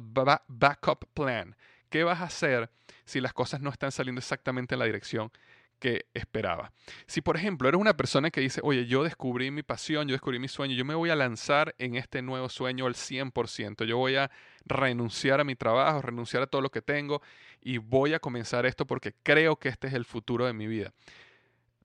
backup 0.48 1.06
plan? 1.14 1.56
¿Qué 1.88 2.04
vas 2.04 2.20
a 2.20 2.24
hacer 2.24 2.70
si 3.04 3.20
las 3.20 3.32
cosas 3.32 3.60
no 3.60 3.70
están 3.70 3.92
saliendo 3.92 4.18
exactamente 4.18 4.74
en 4.74 4.80
la 4.80 4.86
dirección 4.86 5.30
que 5.84 6.06
esperaba. 6.14 6.72
Si, 7.06 7.20
por 7.20 7.36
ejemplo, 7.36 7.68
eres 7.68 7.78
una 7.78 7.94
persona 7.94 8.30
que 8.30 8.40
dice, 8.40 8.62
oye, 8.64 8.86
yo 8.86 9.04
descubrí 9.04 9.50
mi 9.50 9.62
pasión, 9.62 10.08
yo 10.08 10.14
descubrí 10.14 10.38
mi 10.38 10.48
sueño, 10.48 10.74
yo 10.74 10.82
me 10.86 10.94
voy 10.94 11.10
a 11.10 11.14
lanzar 11.14 11.74
en 11.76 11.94
este 11.96 12.22
nuevo 12.22 12.48
sueño 12.48 12.86
al 12.86 12.94
100%, 12.94 13.84
yo 13.84 13.98
voy 13.98 14.16
a 14.16 14.30
renunciar 14.64 15.40
a 15.40 15.44
mi 15.44 15.56
trabajo, 15.56 16.00
renunciar 16.00 16.42
a 16.42 16.46
todo 16.46 16.62
lo 16.62 16.70
que 16.70 16.80
tengo 16.80 17.20
y 17.60 17.76
voy 17.76 18.14
a 18.14 18.18
comenzar 18.18 18.64
esto 18.64 18.86
porque 18.86 19.12
creo 19.22 19.56
que 19.56 19.68
este 19.68 19.88
es 19.88 19.92
el 19.92 20.06
futuro 20.06 20.46
de 20.46 20.54
mi 20.54 20.66
vida. 20.66 20.94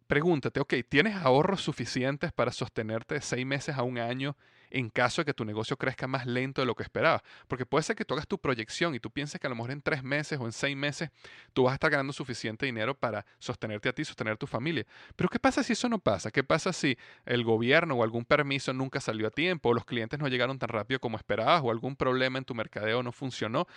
Pregúntate, 0.07 0.61
ok, 0.61 0.75
¿tienes 0.87 1.17
ahorros 1.17 1.59
suficientes 1.59 2.31
para 2.31 2.53
sostenerte 2.53 3.15
de 3.15 3.21
seis 3.21 3.45
meses 3.45 3.75
a 3.75 3.83
un 3.83 3.97
año 3.97 4.37
en 4.69 4.89
caso 4.89 5.21
de 5.21 5.25
que 5.25 5.33
tu 5.33 5.45
negocio 5.45 5.77
crezca 5.77 6.07
más 6.07 6.25
lento 6.25 6.61
de 6.61 6.65
lo 6.65 6.75
que 6.75 6.83
esperabas. 6.83 7.21
Porque 7.47 7.65
puede 7.65 7.83
ser 7.83 7.95
que 7.95 8.05
tú 8.05 8.13
hagas 8.13 8.27
tu 8.27 8.39
proyección 8.39 8.95
y 8.95 8.99
tú 8.99 9.11
pienses 9.11 9.39
que 9.39 9.47
a 9.47 9.49
lo 9.49 9.55
mejor 9.55 9.71
en 9.71 9.81
tres 9.81 10.03
meses 10.03 10.39
o 10.39 10.45
en 10.45 10.51
seis 10.51 10.75
meses 10.75 11.09
tú 11.53 11.63
vas 11.63 11.71
a 11.71 11.73
estar 11.75 11.89
ganando 11.89 12.13
suficiente 12.13 12.65
dinero 12.65 12.95
para 12.95 13.25
sostenerte 13.39 13.89
a 13.89 13.93
ti, 13.93 14.05
sostener 14.05 14.33
a 14.33 14.37
tu 14.37 14.47
familia. 14.47 14.85
Pero 15.15 15.29
¿qué 15.29 15.39
pasa 15.39 15.63
si 15.63 15.73
eso 15.73 15.89
no 15.89 15.99
pasa? 15.99 16.31
¿Qué 16.31 16.43
pasa 16.43 16.73
si 16.73 16.97
el 17.25 17.43
gobierno 17.43 17.95
o 17.95 18.03
algún 18.03 18.25
permiso 18.25 18.73
nunca 18.73 18.99
salió 18.99 19.27
a 19.27 19.31
tiempo 19.31 19.69
o 19.69 19.73
los 19.73 19.85
clientes 19.85 20.19
no 20.19 20.27
llegaron 20.27 20.59
tan 20.59 20.69
rápido 20.69 20.99
como 20.99 21.17
esperabas 21.17 21.61
o 21.63 21.71
algún 21.71 21.95
problema 21.95 22.37
en 22.37 22.45
tu 22.45 22.55
mercadeo 22.55 23.03
no 23.03 23.11
funcionó? 23.11 23.67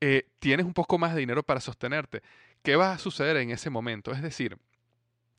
Eh, 0.00 0.28
tienes 0.38 0.64
un 0.64 0.74
poco 0.74 0.96
más 0.98 1.14
de 1.14 1.20
dinero 1.20 1.42
para 1.42 1.60
sostenerte. 1.60 2.22
¿Qué 2.62 2.76
va 2.76 2.92
a 2.92 2.98
suceder 2.98 3.36
en 3.36 3.50
ese 3.50 3.70
momento? 3.70 4.12
Es 4.12 4.22
decir, 4.22 4.58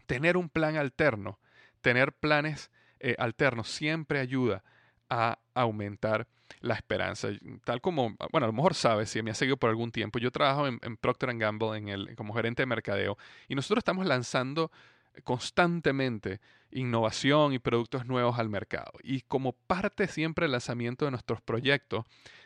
tener 0.06 0.38
un 0.38 0.50
plan 0.50 0.76
alterno, 0.76 1.40
tener 1.82 2.14
planes 2.14 2.72
eh, 3.00 3.15
alterno 3.18 3.63
siempre 3.63 4.20
ayuda 4.20 4.63
a 5.10 5.39
aumentar 5.53 6.27
la 6.62 6.75
esperanza. 6.75 7.29
Tal 7.63 7.82
como, 7.82 8.15
bueno, 8.32 8.46
a 8.46 8.48
lo 8.48 8.53
mejor 8.53 8.74
sabes, 8.74 9.10
si 9.10 9.22
me 9.22 9.32
has 9.32 9.38
seguido 9.38 9.58
por 9.58 9.70
algún 9.70 9.91
tiempo, 9.91 10.20
yo 10.20 10.32
trabajo 10.32 10.68
en, 10.68 10.98
Procter 10.98 11.36
Gamble 11.38 11.77
en 11.77 11.89
el, 11.89 12.15
como 12.15 12.34
gerente 12.34 12.62
de 12.62 12.68
mercadeo 12.68 13.18
y 13.48 13.56
nosotros 13.56 13.82
estamos 13.82 14.06
lanzando 14.06 14.72
constantemente 15.24 16.39
innovación 16.72 17.53
y 17.53 17.60
productos 17.60 18.06
nuevos 18.06 18.38
al 18.39 18.50
mercado. 18.50 18.91
Y 19.03 19.22
como 19.22 19.53
parte 19.53 20.08
siempre 20.08 20.46
del 20.46 20.51
lanzamiento 20.51 21.06
de 21.06 21.12
nuestros 21.12 21.41
proyectos, 21.41 22.06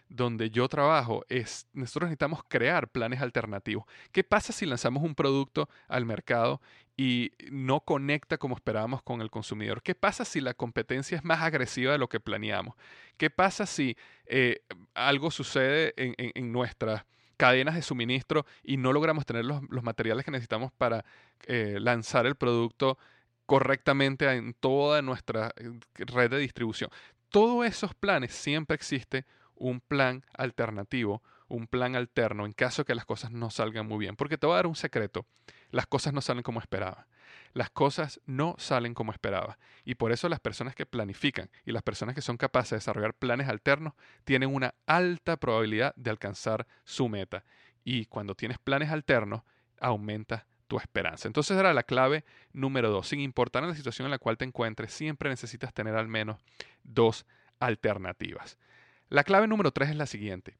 donde 0.09 0.49
yo 0.49 0.67
trabajo, 0.67 1.25
es 1.29 1.67
nosotros 1.73 2.07
necesitamos 2.07 2.41
crear 2.47 2.89
planes 2.89 3.21
alternativos. 3.21 3.85
¿Qué 4.11 4.23
pasa 4.23 4.53
si 4.53 4.65
lanzamos 4.65 5.03
un 5.03 5.15
producto 5.15 5.69
al 5.87 6.05
mercado 6.05 6.61
y 6.95 7.31
no 7.51 7.79
conecta 7.81 8.37
como 8.37 8.55
esperábamos 8.55 9.01
con 9.01 9.21
el 9.21 9.31
consumidor? 9.31 9.81
¿Qué 9.81 9.95
pasa 9.95 10.25
si 10.25 10.41
la 10.41 10.53
competencia 10.53 11.17
es 11.17 11.23
más 11.23 11.41
agresiva 11.41 11.93
de 11.93 11.97
lo 11.97 12.09
que 12.09 12.19
planeamos? 12.19 12.75
¿Qué 13.17 13.29
pasa 13.29 13.65
si 13.65 13.97
eh, 14.25 14.61
algo 14.93 15.31
sucede 15.31 15.93
en, 15.97 16.51
nuestras 16.51 17.05
cadenas 17.37 17.75
de 17.75 17.81
suministro 17.81 18.45
y 18.63 18.77
no 18.77 18.93
logramos 18.93 19.25
tener 19.25 19.45
los, 19.45 19.61
materiales 19.83 20.23
que 20.25 20.31
necesitamos 20.31 20.71
para 20.71 21.03
eh, 21.47 21.77
lanzar 21.79 22.25
el 22.25 22.35
producto 22.35 22.97
correctamente 23.45 24.31
en 24.31 24.53
toda 24.53 25.01
nuestra 25.01 25.51
eh, 25.57 25.71
red 25.95 26.29
de 26.29 26.37
distribución. 26.37 26.89
Todos 27.29 27.65
esos 27.65 27.95
planes 27.95 28.31
siempre 28.31 28.75
existe 28.75 29.25
un 29.55 29.81
plan 29.81 30.25
alternativo, 30.37 31.21
un 31.47 31.67
plan 31.67 31.95
alterno 31.95 32.45
en 32.45 32.53
caso 32.53 32.85
que 32.85 32.95
las 32.95 33.05
cosas 33.05 33.31
no 33.31 33.49
salgan 33.49 33.87
muy 33.87 33.99
bien. 33.99 34.15
Porque 34.15 34.37
te 34.37 34.47
voy 34.47 34.53
a 34.53 34.57
dar 34.57 34.67
un 34.67 34.75
secreto, 34.75 35.25
las 35.71 35.87
cosas 35.87 36.13
no 36.13 36.21
salen 36.21 36.43
como 36.43 36.59
esperaba. 36.59 37.07
Las 37.53 37.69
cosas 37.69 38.19
no 38.25 38.55
salen 38.57 38.93
como 38.93 39.11
esperaba. 39.11 39.59
Y 39.85 39.95
por 39.95 40.11
eso 40.11 40.27
las 40.27 40.39
personas 40.39 40.75
que 40.75 40.85
planifican 40.85 41.49
y 41.65 41.71
las 41.71 41.83
personas 41.83 42.15
que 42.15 42.21
son 42.21 42.37
capaces 42.37 42.71
de 42.71 42.77
desarrollar 42.77 43.13
planes 43.13 43.47
alternos 43.47 43.93
tienen 44.23 44.53
una 44.53 44.73
alta 44.87 45.37
probabilidad 45.37 45.93
de 45.95 46.09
alcanzar 46.09 46.67
su 46.83 47.09
meta. 47.09 47.43
Y 47.83 48.05
cuando 48.05 48.33
tienes 48.33 48.57
planes 48.57 48.89
alternos, 48.91 49.43
aumenta 49.79 50.47
tu 50.67 50.79
esperanza. 50.79 51.27
Entonces 51.27 51.57
era 51.57 51.73
la 51.73 51.83
clave 51.83 52.23
número 52.53 52.89
dos. 52.89 53.07
Sin 53.07 53.19
importar 53.19 53.63
la 53.63 53.75
situación 53.75 54.05
en 54.05 54.11
la 54.11 54.19
cual 54.19 54.37
te 54.37 54.45
encuentres, 54.45 54.91
siempre 54.93 55.29
necesitas 55.29 55.73
tener 55.73 55.95
al 55.95 56.07
menos 56.07 56.39
dos 56.83 57.25
alternativas. 57.59 58.57
La 59.09 59.23
clave 59.23 59.47
número 59.47 59.71
tres 59.71 59.89
es 59.89 59.95
la 59.95 60.05
siguiente. 60.05 60.57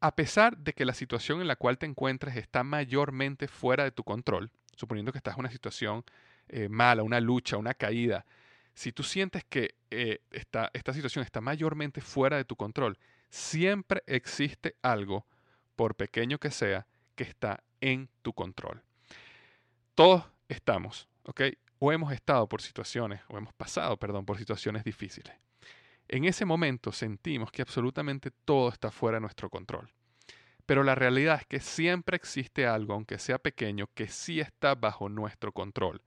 A 0.00 0.14
pesar 0.14 0.58
de 0.58 0.72
que 0.74 0.84
la 0.84 0.94
situación 0.94 1.40
en 1.40 1.48
la 1.48 1.56
cual 1.56 1.78
te 1.78 1.86
encuentres 1.86 2.36
está 2.36 2.62
mayormente 2.62 3.48
fuera 3.48 3.84
de 3.84 3.90
tu 3.90 4.04
control, 4.04 4.50
suponiendo 4.74 5.12
que 5.12 5.18
estás 5.18 5.34
en 5.34 5.40
una 5.40 5.50
situación 5.50 6.04
eh, 6.48 6.68
mala, 6.68 7.02
una 7.02 7.20
lucha, 7.20 7.56
una 7.56 7.74
caída, 7.74 8.26
si 8.74 8.92
tú 8.92 9.02
sientes 9.02 9.42
que 9.44 9.74
eh, 9.90 10.20
esta, 10.30 10.70
esta 10.74 10.92
situación 10.92 11.24
está 11.24 11.40
mayormente 11.40 12.02
fuera 12.02 12.36
de 12.36 12.44
tu 12.44 12.56
control, 12.56 12.98
siempre 13.30 14.02
existe 14.06 14.76
algo, 14.82 15.26
por 15.76 15.94
pequeño 15.94 16.38
que 16.38 16.50
sea, 16.50 16.86
que 17.14 17.24
está 17.24 17.62
en 17.80 18.08
tu 18.22 18.32
control. 18.32 18.82
Todos 19.94 20.24
estamos, 20.48 21.08
¿ok? 21.24 21.42
O 21.78 21.92
hemos 21.92 22.12
estado 22.12 22.46
por 22.48 22.62
situaciones, 22.62 23.20
o 23.28 23.38
hemos 23.38 23.54
pasado, 23.54 23.96
perdón, 23.96 24.24
por 24.24 24.38
situaciones 24.38 24.84
difíciles. 24.84 25.34
En 26.08 26.24
ese 26.24 26.44
momento 26.44 26.92
sentimos 26.92 27.50
que 27.50 27.62
absolutamente 27.62 28.30
todo 28.30 28.68
está 28.68 28.90
fuera 28.90 29.16
de 29.16 29.22
nuestro 29.22 29.50
control. 29.50 29.90
Pero 30.64 30.82
la 30.82 30.94
realidad 30.94 31.38
es 31.40 31.46
que 31.46 31.60
siempre 31.60 32.16
existe 32.16 32.66
algo, 32.66 32.94
aunque 32.94 33.18
sea 33.18 33.38
pequeño, 33.38 33.88
que 33.94 34.08
sí 34.08 34.40
está 34.40 34.74
bajo 34.74 35.08
nuestro 35.08 35.52
control. 35.52 36.02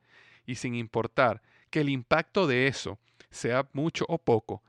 Y 0.46 0.56
sin 0.56 0.76
importar 0.76 1.42
que 1.70 1.82
el 1.82 1.90
impacto 1.90 2.48
de 2.48 2.68
eso 2.68 3.00
sea 3.30 3.68
mucho 3.74 4.06
o 4.10 4.18
poco, 4.18 4.64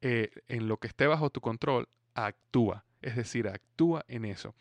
eh, 0.00 0.30
en 0.48 0.66
lo 0.66 0.78
que 0.78 0.88
esté 0.88 1.06
bajo 1.06 1.30
tu 1.30 1.40
control, 1.40 1.88
actúa. 2.14 2.84
Es 3.02 3.16
decir, 3.16 3.48
actúa 3.48 4.04
en 4.08 4.24
eso 4.24 4.54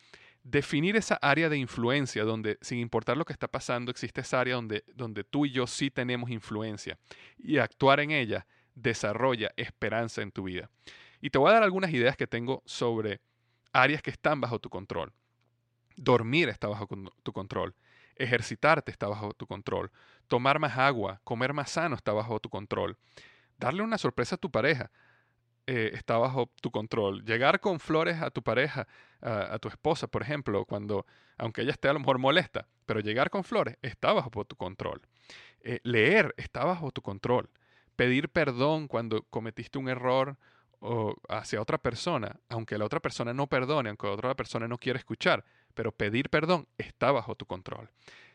definir 0.43 0.95
esa 0.95 1.15
área 1.15 1.49
de 1.49 1.57
influencia 1.57 2.23
donde, 2.23 2.57
sin 2.61 2.79
importar 2.79 3.17
lo 3.17 3.25
que 3.25 3.33
está 3.33 3.47
pasando, 3.47 3.91
existe 3.91 4.21
esa 4.21 4.39
área 4.39 4.55
donde, 4.55 4.83
donde 4.95 5.23
tú 5.23 5.45
y 5.45 5.51
yo 5.51 5.67
sí 5.67 5.91
tenemos 5.91 6.29
influencia 6.29 6.97
y 7.37 7.57
actuar 7.57 7.99
en 7.99 8.11
ella 8.11 8.45
desarrolla 8.81 9.51
esperanza 9.57 10.21
en 10.21 10.31
tu 10.31 10.43
vida. 10.43 10.69
Y 11.21 11.29
te 11.29 11.37
voy 11.37 11.49
a 11.49 11.53
dar 11.53 11.63
algunas 11.63 11.91
ideas 11.91 12.15
que 12.15 12.27
tengo 12.27 12.63
sobre 12.65 13.19
áreas 13.73 14.01
que 14.01 14.09
están 14.09 14.41
bajo 14.41 14.59
tu 14.59 14.69
control. 14.69 15.11
Dormir 15.95 16.49
está 16.49 16.67
bajo 16.67 16.87
tu 17.23 17.33
control. 17.33 17.75
Ejercitarte 18.15 18.91
está 18.91 19.07
bajo 19.07 19.33
tu 19.33 19.45
control. 19.47 19.91
Tomar 20.27 20.59
más 20.59 20.77
agua, 20.77 21.21
comer 21.23 21.53
más 21.53 21.71
sano 21.71 21.95
está 21.95 22.13
bajo 22.13 22.39
tu 22.39 22.49
control. 22.49 22.97
Darle 23.57 23.83
una 23.83 23.97
sorpresa 23.97 24.35
a 24.35 24.37
tu 24.37 24.49
pareja. 24.49 24.91
Eh, 25.67 25.91
está 25.93 26.17
bajo 26.17 26.51
tu 26.61 26.71
control. 26.71 27.23
Llegar 27.25 27.59
con 27.59 27.79
flores 27.79 28.21
a 28.21 28.31
tu 28.31 28.41
pareja, 28.41 28.87
a, 29.21 29.59
tu 29.59 29.67
esposa, 29.67 30.07
por 30.07 30.21
ejemplo, 30.21 30.65
cuando, 30.65 31.05
aunque 31.37 31.61
ella 31.61 31.71
esté 31.71 31.89
a 31.89 31.93
lo 31.93 31.99
mejor 31.99 32.17
molesta, 32.17 32.67
pero 32.85 33.01
llegar 33.01 33.29
con 33.29 33.43
flores 33.43 33.77
está 33.81 34.13
bajo 34.13 34.45
tu 34.45 34.55
control. 34.55 35.01
Eh, 35.61 35.79
leer 35.83 36.33
está 36.37 36.63
bajo 36.63 36.91
tu 36.91 37.01
control. 37.01 37.49
Pedir 37.99 38.29
perdón 38.29 38.87
cuando 38.87 39.23
cometiste 39.23 39.77
un 39.77 39.89
error 39.89 40.37
o 40.79 41.17
hacia 41.27 41.61
otra 41.61 41.77
persona, 41.77 42.39
aunque 42.47 42.77
la 42.77 42.85
otra 42.85 43.01
persona 43.01 43.33
no 43.33 43.47
perdone, 43.47 43.89
aunque 43.89 44.07
la 44.07 44.13
otra 44.13 44.35
persona 44.35 44.69
no 44.69 44.77
quiera 44.77 44.97
escuchar, 44.97 45.43
pero 45.73 45.91
pedir 45.91 46.29
perdón 46.29 46.65
está 46.77 47.11
bajo 47.11 47.35
tu 47.35 47.45
control. 47.45 47.89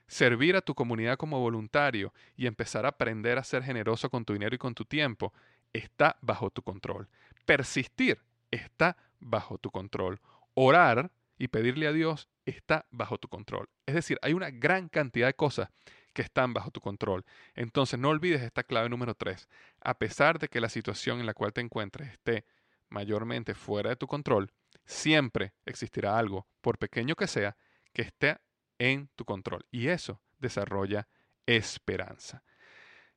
Servir 0.06 0.54
a 0.54 0.60
tu 0.60 0.74
comunidad 0.74 1.16
como 1.16 1.40
voluntario 1.40 2.12
y 2.36 2.46
empezar 2.46 2.84
a 2.84 2.90
aprender 2.90 3.38
a 3.38 3.42
ser 3.42 3.62
generoso 3.62 4.10
con 4.10 4.26
tu 4.26 4.34
dinero 4.34 4.54
y 4.54 4.58
con 4.58 4.74
tu 4.74 4.84
tiempo 4.84 5.32
está 5.72 6.18
bajo 6.20 6.50
tu 6.50 6.60
control. 6.60 7.08
Persistir 7.46 8.20
está 8.50 8.98
bajo 9.18 9.56
tu 9.56 9.70
control. 9.70 10.20
Orar 10.52 11.10
y 11.38 11.48
pedirle 11.48 11.86
a 11.86 11.92
Dios 11.92 12.28
está 12.44 12.84
bajo 12.90 13.16
tu 13.16 13.28
control. 13.28 13.70
Es 13.86 13.94
decir, 13.94 14.18
hay 14.20 14.34
una 14.34 14.50
gran 14.50 14.90
cantidad 14.90 15.26
de 15.26 15.34
cosas 15.34 15.70
que 16.14 16.22
están 16.22 16.54
bajo 16.54 16.70
tu 16.70 16.80
control. 16.80 17.24
Entonces 17.54 17.98
no 17.98 18.08
olvides 18.08 18.40
esta 18.40 18.62
clave 18.62 18.88
número 18.88 19.14
tres. 19.14 19.48
A 19.80 19.98
pesar 19.98 20.38
de 20.38 20.48
que 20.48 20.60
la 20.60 20.70
situación 20.70 21.20
en 21.20 21.26
la 21.26 21.34
cual 21.34 21.52
te 21.52 21.60
encuentres 21.60 22.10
esté 22.12 22.46
mayormente 22.88 23.54
fuera 23.54 23.90
de 23.90 23.96
tu 23.96 24.06
control, 24.06 24.50
siempre 24.86 25.52
existirá 25.66 26.18
algo, 26.18 26.46
por 26.62 26.78
pequeño 26.78 27.16
que 27.16 27.26
sea, 27.26 27.56
que 27.92 28.02
esté 28.02 28.38
en 28.78 29.08
tu 29.16 29.24
control. 29.24 29.66
Y 29.70 29.88
eso 29.88 30.22
desarrolla 30.38 31.08
esperanza. 31.46 32.42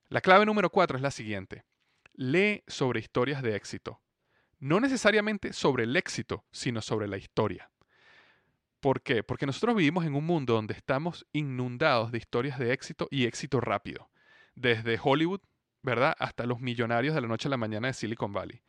La 0.09 0.21
clave 0.21 0.45
número 0.45 0.69
cuatro 0.69 0.97
es 0.97 1.03
la 1.03 1.11
siguiente. 1.11 1.63
Lee 2.13 2.63
sobre 2.67 2.99
historias 2.99 3.41
de 3.43 3.55
éxito. 3.55 4.01
No 4.59 4.79
necesariamente 4.79 5.53
sobre 5.53 5.83
el 5.83 5.95
éxito, 5.95 6.45
sino 6.51 6.81
sobre 6.81 7.07
la 7.07 7.17
historia. 7.17 7.69
¿Por 8.87 9.01
qué? 9.01 9.21
Porque 9.21 9.45
nosotros 9.45 9.75
vivimos 9.75 10.05
en 10.05 10.15
un 10.15 10.25
mundo 10.25 10.53
donde 10.53 10.73
estamos 10.73 11.27
inundados 11.33 12.09
de 12.09 12.19
historias 12.19 12.57
de 12.57 12.71
éxito 12.71 13.09
y 13.11 13.25
éxito 13.25 13.59
rápido. 13.59 14.09
Desde 14.55 14.97
Hollywood, 15.03 15.41
¿verdad? 15.83 16.15
Hasta 16.17 16.45
los 16.45 16.61
millonarios 16.61 17.13
de 17.13 17.19
la 17.19 17.27
noche 17.27 17.49
a 17.49 17.51
la 17.51 17.57
mañana 17.57 17.89
de 17.89 17.93
Silicon 17.93 18.31
Valley. 18.31 18.61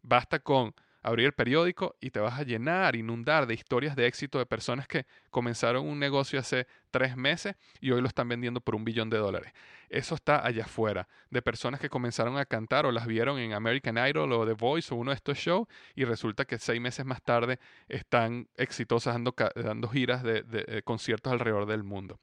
Basta 0.00 0.38
con 0.38 0.76
abrir 1.04 1.26
el 1.26 1.32
periódico 1.32 1.96
y 2.00 2.10
te 2.10 2.18
vas 2.18 2.40
a 2.40 2.44
llenar, 2.44 2.96
inundar 2.96 3.46
de 3.46 3.54
historias 3.54 3.94
de 3.94 4.06
éxito 4.06 4.38
de 4.38 4.46
personas 4.46 4.88
que 4.88 5.06
comenzaron 5.30 5.86
un 5.86 5.98
negocio 5.98 6.40
hace 6.40 6.66
tres 6.90 7.14
meses 7.14 7.56
y 7.80 7.90
hoy 7.90 8.00
lo 8.00 8.08
están 8.08 8.26
vendiendo 8.26 8.62
por 8.62 8.74
un 8.74 8.84
billón 8.84 9.10
de 9.10 9.18
dólares. 9.18 9.52
Eso 9.90 10.14
está 10.14 10.44
allá 10.44 10.64
afuera, 10.64 11.06
de 11.28 11.42
personas 11.42 11.78
que 11.78 11.90
comenzaron 11.90 12.38
a 12.38 12.46
cantar 12.46 12.86
o 12.86 12.90
las 12.90 13.06
vieron 13.06 13.38
en 13.38 13.52
American 13.52 13.98
Idol 13.98 14.32
o 14.32 14.46
The 14.46 14.54
Voice 14.54 14.94
o 14.94 14.96
uno 14.96 15.10
de 15.10 15.16
estos 15.16 15.36
shows 15.36 15.68
y 15.94 16.04
resulta 16.04 16.46
que 16.46 16.58
seis 16.58 16.80
meses 16.80 17.04
más 17.04 17.22
tarde 17.22 17.60
están 17.86 18.48
exitosas 18.56 19.14
dando, 19.14 19.34
dando 19.54 19.88
giras 19.88 20.22
de, 20.22 20.42
de 20.42 20.82
conciertos 20.82 21.32
alrededor 21.34 21.66
del 21.66 21.84
mundo. 21.84 22.18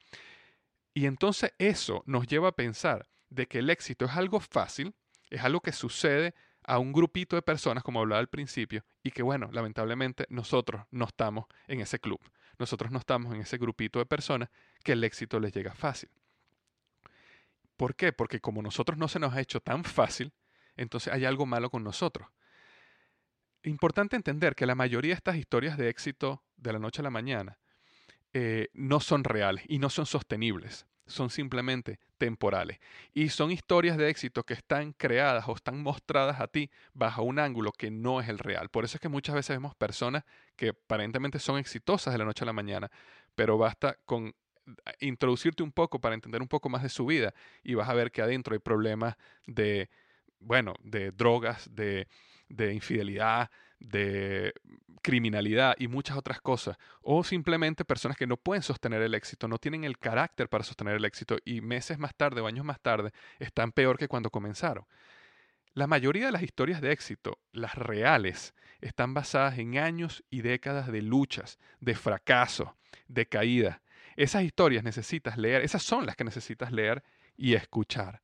Y 0.96 1.06
entonces 1.06 1.54
eso 1.60 2.04
nos 2.08 2.26
lleva 2.26 2.50
a 2.50 2.54
pensar 2.54 3.08
de 3.30 3.46
que 3.46 3.60
el 3.60 3.70
éxito 3.70 4.06
es 4.06 4.12
algo 4.12 4.40
fácil, 4.40 4.96
es 5.30 5.44
algo 5.44 5.62
que 5.62 5.72
sucede 5.72 6.34
a 6.72 6.80
un 6.80 6.94
grupito 6.94 7.36
de 7.36 7.42
personas, 7.42 7.84
como 7.84 8.00
hablaba 8.00 8.22
al 8.22 8.30
principio, 8.30 8.86
y 9.04 9.12
que 9.12 9.24
bueno, 9.24 9.50
lamentablemente 9.52 10.26
nosotros 10.30 10.86
no 10.90 11.04
estamos 11.04 11.44
en 11.68 11.82
ese 11.82 12.00
club. 12.00 12.22
Nosotros 12.58 12.92
no 12.92 13.00
estamos 13.00 13.36
en 13.36 13.42
ese 13.42 13.58
grupito 13.58 14.00
de 14.00 14.06
personas 14.06 14.48
que 14.82 14.94
el 14.94 15.04
éxito 15.04 15.38
les 15.42 15.52
llega 15.52 15.74
fácil. 15.74 16.10
¿Por 17.76 17.94
qué? 17.94 18.14
Porque 18.14 18.40
como 18.40 18.62
nosotros 18.62 18.98
no 18.98 19.10
se 19.10 19.20
nos 19.20 19.34
ha 19.34 19.42
hecho 19.42 19.60
tan 19.60 19.84
fácil, 19.84 20.32
entonces 20.78 21.12
hay 21.12 21.26
algo 21.26 21.46
malo 21.46 21.70
con 21.70 21.84
nosotros. 21.84 22.30
Importante 23.64 24.16
entender 24.16 24.56
que 24.56 24.66
la 24.66 24.76
mayoría 24.76 25.10
de 25.10 25.18
estas 25.18 25.36
historias 25.36 25.78
de 25.78 25.90
éxito 25.90 26.42
de 26.56 26.72
la 26.72 26.80
noche 26.80 27.02
a 27.02 27.04
la 27.04 27.10
mañana 27.10 27.60
eh, 28.32 28.70
no 28.72 29.02
son 29.02 29.26
reales 29.26 29.66
y 29.68 29.78
no 29.80 29.90
son 29.90 30.06
sostenibles 30.06 30.88
son 31.12 31.30
simplemente 31.30 32.00
temporales. 32.18 32.80
Y 33.14 33.30
son 33.30 33.52
historias 33.52 33.98
de 33.98 34.10
éxito 34.10 34.44
que 34.44 34.54
están 34.54 34.94
creadas 34.94 35.48
o 35.48 35.56
están 35.56 35.82
mostradas 35.82 36.40
a 36.40 36.48
ti 36.48 36.70
bajo 36.94 37.24
un 37.24 37.40
ángulo 37.40 37.72
que 37.72 37.92
no 37.92 38.22
es 38.22 38.30
el 38.30 38.40
real. 38.40 38.70
Por 38.70 38.86
eso 38.86 38.98
es 38.98 39.02
que 39.02 39.10
muchas 39.10 39.36
veces 39.36 39.56
vemos 39.56 39.76
personas 39.76 40.24
que 40.56 40.70
aparentemente 40.70 41.40
son 41.40 41.58
exitosas 41.58 42.14
de 42.14 42.18
la 42.18 42.26
noche 42.26 42.44
a 42.44 42.48
la 42.48 42.54
mañana, 42.54 42.90
pero 43.36 43.58
basta 43.58 43.98
con 44.06 44.28
eh, 44.28 44.34
introducirte 45.02 45.64
un 45.64 45.72
poco 45.72 46.00
para 46.00 46.16
entender 46.16 46.42
un 46.42 46.48
poco 46.48 46.70
más 46.70 46.84
de 46.84 46.90
su 46.90 47.06
vida 47.06 47.34
y 47.64 47.74
vas 47.76 47.90
a 47.90 47.94
ver 47.94 48.12
que 48.12 48.22
adentro 48.22 48.54
hay 48.54 48.60
problemas 48.60 49.16
de, 49.48 49.90
bueno, 50.40 50.76
de 50.84 51.12
drogas, 51.12 51.70
de, 51.74 52.08
de 52.50 52.74
infidelidad, 52.74 53.50
de 53.82 54.54
criminalidad 55.02 55.76
y 55.80 55.88
muchas 55.88 56.16
otras 56.16 56.40
cosas, 56.40 56.78
o 57.02 57.24
simplemente 57.24 57.84
personas 57.84 58.18
que 58.18 58.28
no 58.28 58.38
pueden 58.38 58.62
sostener 58.62 59.02
el 59.02 59.16
éxito, 59.16 59.48
no 59.48 59.58
tienen 59.58 59.84
el 59.84 59.98
carácter 59.98 60.48
para 60.48 60.64
sostener 60.64 60.96
el 60.96 61.06
éxito 61.06 61.38
y 61.44 61.62
meses 61.62 61.98
más 61.98 62.16
tarde 62.16 62.42
o 62.42 62.48
años 62.48 62.64
más 62.64 62.80
tarde 62.80 63.12
están 63.40 63.72
peor 63.72 63.98
que 63.98 64.08
cuando 64.08 64.30
comenzaron. 64.30 64.86
La 65.74 65.88
mayoría 65.88 66.26
de 66.28 66.32
las 66.32 66.44
historias 66.44 66.82
de 66.82 66.92
éxito, 66.92 67.40
las 67.52 67.76
reales, 67.76 68.54
están 68.82 69.14
basadas 69.14 69.58
en 69.58 69.78
años 69.78 70.24
y 70.30 70.42
décadas 70.42 70.92
de 70.92 71.02
luchas, 71.02 71.60
de 71.80 71.96
fracaso, 71.96 72.76
de 73.08 73.26
caídas. 73.28 73.80
Esas 74.18 74.44
historias 74.44 74.84
necesitas 74.84 75.38
leer, 75.38 75.62
esas 75.64 75.82
son 75.82 76.06
las 76.06 76.16
que 76.16 76.26
necesitas 76.26 76.72
leer 76.72 77.04
y 77.38 77.54
escuchar. 77.56 78.22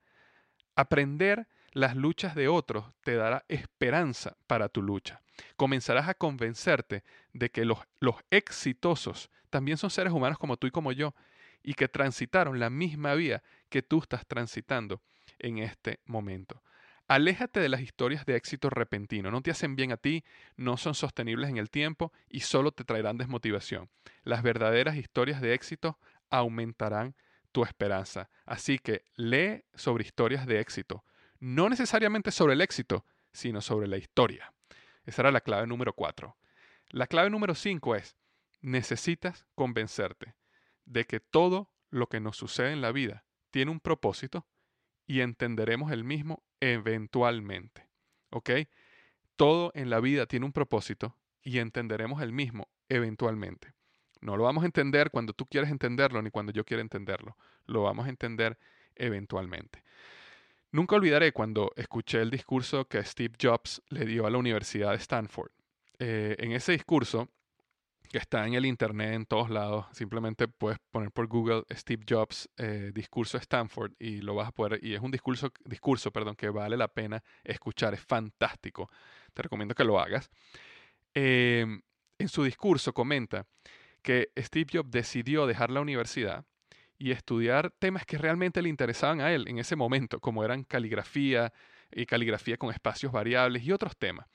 Aprender 0.76 1.48
las 1.78 1.96
luchas 1.96 2.34
de 2.34 2.48
otros 2.48 2.86
te 3.04 3.16
dará 3.16 3.46
esperanza 3.50 4.36
para 4.48 4.68
tu 4.68 4.82
lucha. 4.82 5.22
Comenzarás 5.56 6.10
a 6.10 6.16
convencerte 6.16 7.04
de 7.34 7.52
que 7.52 7.66
los, 7.66 7.78
los 8.00 8.16
exitosos 8.32 9.30
también 9.52 9.78
son 9.78 9.92
seres 9.92 10.12
humanos 10.12 10.40
como 10.40 10.58
tú 10.58 10.66
y 10.66 10.72
como 10.72 10.92
yo 10.92 11.14
y 11.62 11.76
que 11.76 11.88
transitaron 11.88 12.60
la 12.60 12.72
misma 12.72 13.14
vía 13.14 13.44
que 13.70 13.84
tú 13.84 14.00
estás 14.00 14.26
transitando 14.26 15.02
en 15.38 15.60
este 15.60 16.00
momento. 16.06 16.64
Aléjate 17.08 17.60
de 17.60 17.70
las 17.70 17.82
historias 17.82 18.26
de 18.26 18.36
éxito 18.36 18.72
repentino, 18.72 19.30
no 19.30 19.42
te 19.42 19.52
hacen 19.52 19.76
bien 19.76 19.92
a 19.92 19.98
ti, 19.98 20.24
no 20.56 20.78
son 20.78 20.96
sostenibles 20.96 21.50
en 21.50 21.58
el 21.58 21.70
tiempo 21.70 22.12
y 22.28 22.40
solo 22.40 22.72
te 22.72 22.86
traerán 22.86 23.18
desmotivación. 23.18 23.90
Las 24.24 24.42
verdaderas 24.42 24.96
historias 24.96 25.42
de 25.42 25.54
éxito 25.54 26.00
aumentarán 26.32 27.16
tu 27.52 27.64
esperanza. 27.64 28.30
Así 28.46 28.80
que 28.80 29.04
lee 29.16 29.64
sobre 29.76 30.04
historias 30.04 30.48
de 30.48 30.60
éxito, 30.60 31.06
no 31.40 31.70
necesariamente 31.70 32.32
sobre 32.32 32.54
el 32.54 32.62
éxito, 32.62 33.06
sino 33.32 33.62
sobre 33.62 33.88
la 33.88 33.98
historia. 33.98 34.54
Esa 35.06 35.22
era 35.24 35.32
la 35.32 35.42
clave 35.42 35.68
número 35.68 35.94
cuatro. 35.94 36.38
La 36.90 37.08
clave 37.08 37.30
número 37.30 37.56
cinco 37.56 37.96
es, 37.96 38.18
necesitas 38.62 39.46
convencerte 39.56 40.36
de 40.86 41.06
que 41.06 41.20
todo 41.20 41.70
lo 41.90 42.08
que 42.08 42.20
nos 42.20 42.38
sucede 42.38 42.72
en 42.72 42.82
la 42.82 42.92
vida 42.92 43.26
tiene 43.52 43.72
un 43.72 43.80
propósito 43.80 44.46
y 45.06 45.22
entenderemos 45.22 45.92
el 45.92 46.04
mismo 46.04 46.44
eventualmente. 46.60 47.88
¿Ok? 48.30 48.52
Todo 49.36 49.72
en 49.76 49.90
la 49.90 50.00
vida 50.00 50.26
tiene 50.26 50.46
un 50.46 50.52
propósito 50.52 51.16
y 51.42 51.60
entenderemos 51.60 52.22
el 52.22 52.34
mismo 52.34 52.68
eventualmente. 52.90 53.74
No 54.20 54.36
lo 54.36 54.44
vamos 54.44 54.64
a 54.64 54.66
entender 54.66 55.12
cuando 55.12 55.34
tú 55.34 55.46
quieres 55.46 55.70
entenderlo 55.70 56.22
ni 56.22 56.32
cuando 56.32 56.52
yo 56.52 56.66
quiera 56.66 56.82
entenderlo. 56.82 57.38
Lo 57.66 57.84
vamos 57.84 58.08
a 58.08 58.10
entender 58.10 58.58
eventualmente. 58.96 59.84
Nunca 60.72 60.96
olvidaré 60.96 61.32
cuando 61.32 61.72
escuché 61.76 62.22
el 62.22 62.30
discurso 62.30 62.86
que 62.86 63.04
Steve 63.04 63.36
Jobs 63.42 63.82
le 63.90 64.06
dio 64.06 64.26
a 64.26 64.30
la 64.30 64.38
Universidad 64.38 64.92
de 64.92 64.98
Stanford. 64.98 65.52
Eh, 66.00 66.36
en 66.40 66.52
ese 66.52 66.74
discurso, 66.74 67.30
que 68.08 68.18
está 68.18 68.46
en 68.46 68.54
el 68.54 68.66
internet 68.66 69.14
en 69.14 69.26
todos 69.26 69.50
lados. 69.50 69.86
Simplemente 69.92 70.48
puedes 70.48 70.80
poner 70.92 71.12
por 71.12 71.28
Google 71.28 71.64
Steve 71.72 72.04
Jobs 72.08 72.50
eh, 72.58 72.92
discurso 72.94 73.38
Stanford 73.38 73.94
y 74.00 74.22
lo 74.22 74.36
vas 74.36 74.50
a 74.50 74.52
poder. 74.52 74.80
Y 74.84 74.94
es 74.94 75.02
un 75.02 75.12
discurso, 75.12 75.52
discurso 75.66 76.12
perdón, 76.12 76.36
que 76.36 76.50
vale 76.50 76.78
la 76.78 76.88
pena 76.88 77.24
escuchar. 77.44 77.94
Es 77.94 78.02
fantástico. 78.02 78.90
Te 79.34 79.42
recomiendo 79.42 79.76
que 79.76 79.84
lo 79.84 80.00
hagas. 80.00 80.30
Em, 81.14 81.82
en 82.18 82.30
su 82.30 82.44
discurso 82.44 82.94
comenta 82.94 83.46
que 84.02 84.32
Steve 84.38 84.70
Jobs 84.72 84.92
decidió 84.92 85.46
dejar 85.48 85.72
la 85.72 85.82
universidad 85.82 86.46
y 86.98 87.12
estudiar 87.12 87.72
temas 87.80 88.06
que 88.06 88.18
realmente 88.18 88.62
le 88.62 88.70
interesaban 88.70 89.22
a 89.22 89.32
él 89.32 89.48
en 89.48 89.60
ese 89.60 89.76
momento, 89.76 90.20
como 90.20 90.44
eran 90.44 90.64
caligrafía 90.64 91.54
y 91.92 92.06
caligrafía 92.06 92.58
con 92.58 92.72
espacios 92.72 93.12
variables 93.12 93.64
y 93.64 93.72
otros 93.72 93.96
temas. 93.98 94.28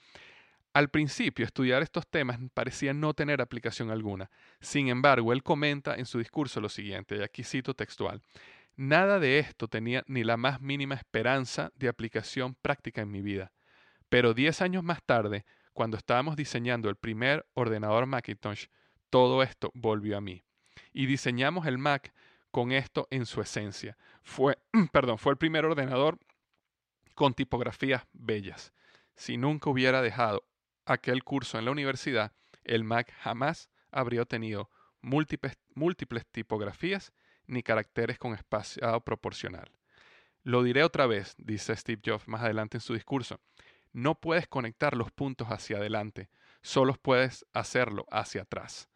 Al 0.72 0.88
principio, 0.88 1.44
estudiar 1.44 1.83
estos 1.83 2.07
temas 2.07 2.38
parecía 2.55 2.94
no 2.94 3.12
tener 3.12 3.42
aplicación 3.42 3.90
alguna. 3.90 4.31
Sin 4.61 4.88
embargo, 4.88 5.33
él 5.33 5.42
comenta 5.42 5.96
en 5.96 6.07
su 6.07 6.18
discurso 6.18 6.61
lo 6.61 6.70
siguiente, 6.70 7.16
y 7.16 7.22
aquí 7.22 7.44
cito 7.44 7.75
textual, 7.75 8.22
Nada 8.77 9.20
de 9.20 9.38
esto 9.38 9.68
tenía 9.68 10.03
ni 10.07 10.25
la 10.25 10.38
más 10.38 10.62
mínima 10.62 10.94
esperanza 10.94 11.72
de 11.77 11.88
aplicación 11.88 12.55
práctica 12.55 13.03
en 13.03 13.11
mi 13.11 13.20
vida. 13.20 13.53
Pero 14.09 14.33
diez 14.33 14.62
años 14.62 14.83
más 14.83 15.03
tarde, 15.03 15.44
cuando 15.75 15.98
estábamos 15.98 16.37
diseñando 16.37 16.88
el 16.88 16.96
primer 16.96 17.46
ordenador 17.53 18.07
Macintosh, 18.07 18.66
todo 19.11 19.42
esto 19.42 19.70
volvió 19.75 20.16
a 20.16 20.22
mí. 20.22 20.42
Y 20.92 21.05
diseñamos 21.05 21.66
el 21.66 21.77
Mac 21.77 22.14
con 22.52 22.70
esto 22.70 23.08
en 23.10 23.26
su 23.26 23.40
esencia. 23.40 23.96
Fue, 24.22 24.56
perdón, 24.92 25.18
fue 25.18 25.32
el 25.32 25.38
primer 25.38 25.64
ordenador 25.64 26.20
con 27.16 27.34
tipografías 27.34 28.06
bellas. 28.12 28.72
Si 29.16 29.36
nunca 29.36 29.70
hubiera 29.70 30.00
dejado 30.00 30.44
aquel 30.86 31.24
curso 31.24 31.58
en 31.58 31.64
la 31.64 31.72
universidad, 31.72 32.32
el 32.62 32.84
Mac 32.84 33.12
jamás 33.18 33.68
habría 33.90 34.24
tenido 34.24 34.70
múltiples, 35.00 35.58
múltiples 35.74 36.26
tipografías 36.26 37.12
ni 37.46 37.62
caracteres 37.62 38.18
con 38.18 38.34
espacio 38.34 39.00
proporcional. 39.00 39.70
Lo 40.44 40.62
diré 40.62 40.84
otra 40.84 41.06
vez, 41.06 41.34
dice 41.38 41.74
Steve 41.76 42.02
Jobs 42.04 42.28
más 42.28 42.42
adelante 42.42 42.76
en 42.76 42.80
su 42.80 42.94
discurso. 42.94 43.40
No 43.92 44.14
puedes 44.14 44.46
conectar 44.48 44.96
los 44.96 45.10
puntos 45.10 45.48
hacia 45.48 45.76
adelante, 45.76 46.30
solo 46.62 46.94
puedes 46.94 47.46
hacerlo 47.52 48.06
hacia 48.10 48.42
atrás. 48.42 48.88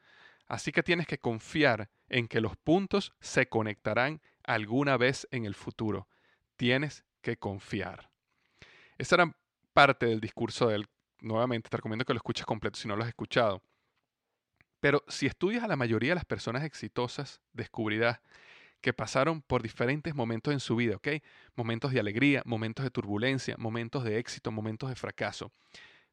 Así 0.49 0.73
que 0.73 0.83
tienes 0.83 1.07
que 1.07 1.19
confiar 1.19 1.91
en 2.09 2.29
que 2.29 2.41
los 2.41 2.57
puntos 2.57 3.13
se 3.21 3.49
conectarán 3.49 4.21
alguna 4.45 4.97
vez 4.97 5.27
en 5.31 5.45
el 5.45 5.55
futuro. 5.55 6.09
Tienes 6.57 7.05
que 7.21 7.37
confiar. 7.37 8.11
Esa 8.99 9.17
era 9.17 9.37
parte 9.73 10.07
del 10.07 10.21
discurso 10.21 10.69
del 10.69 10.87
nuevamente 11.21 11.69
te 11.69 11.77
recomiendo 11.77 12.05
que 12.05 12.13
lo 12.13 12.19
escuches 12.19 12.47
completo 12.47 12.79
si 12.79 12.89
no 12.89 12.97
lo 12.97 13.03
has 13.03 13.09
escuchado. 13.09 13.63
Pero 14.81 15.03
si 15.09 15.27
estudias 15.27 15.65
a 15.65 15.69
la 15.69 15.77
mayoría 15.77 16.11
de 16.11 16.17
las 16.17 16.25
personas 16.25 16.63
exitosas, 16.63 17.41
descubrirás 17.53 18.21
que 18.81 18.93
pasaron 18.93 19.43
por 19.43 19.63
diferentes 19.63 20.15
momentos 20.15 20.53
en 20.53 20.61
su 20.61 20.77
vida, 20.77 20.97
¿ok? 20.97 21.09
Momentos 21.57 21.93
de 21.93 21.99
alegría, 21.99 22.43
momentos 22.45 22.85
de 22.85 22.91
turbulencia, 22.91 23.57
momentos 23.59 24.05
de 24.05 24.19
éxito, 24.19 24.53
momentos 24.53 24.89
de 24.89 24.95
fracaso, 24.95 25.51